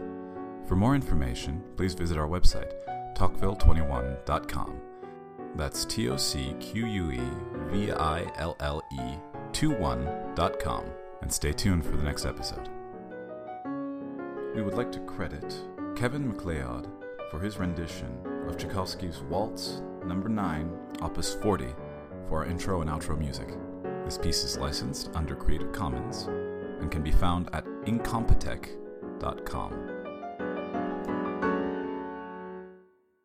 For 0.66 0.76
more 0.76 0.94
information, 0.94 1.62
please 1.76 1.94
visit 1.94 2.16
our 2.16 2.28
website, 2.28 2.72
tocqueville21.com. 3.14 4.80
That's 5.56 5.84
T 5.84 6.08
O 6.08 6.16
C 6.16 6.54
Q 6.60 6.86
U 6.86 7.12
E 7.12 7.20
V 7.70 7.92
I 7.92 8.24
L 8.36 8.56
L 8.60 8.82
E 8.92 9.16
21.com, 9.52 10.84
and 11.22 11.32
stay 11.32 11.52
tuned 11.52 11.84
for 11.84 11.96
the 11.96 12.02
next 12.02 12.24
episode. 12.24 12.68
We 14.54 14.62
would 14.62 14.74
like 14.74 14.92
to 14.92 15.00
credit 15.00 15.54
Kevin 15.96 16.28
MacLeod 16.28 16.88
for 17.30 17.40
his 17.40 17.58
rendition 17.58 18.16
of 18.48 18.56
Tchaikovsky's 18.56 19.20
Waltz 19.20 19.82
Number 20.04 20.28
9, 20.28 20.70
Opus 21.02 21.34
40, 21.34 21.66
for 22.28 22.38
our 22.38 22.46
intro 22.46 22.80
and 22.80 22.90
outro 22.90 23.18
music. 23.18 23.48
This 24.04 24.18
piece 24.18 24.44
is 24.44 24.56
licensed 24.56 25.10
under 25.14 25.36
Creative 25.36 25.72
Commons 25.72 26.28
and 26.80 26.90
can 26.90 27.02
be 27.02 27.12
found 27.12 27.50
at 27.52 27.64
incompetech.com. 27.84 29.99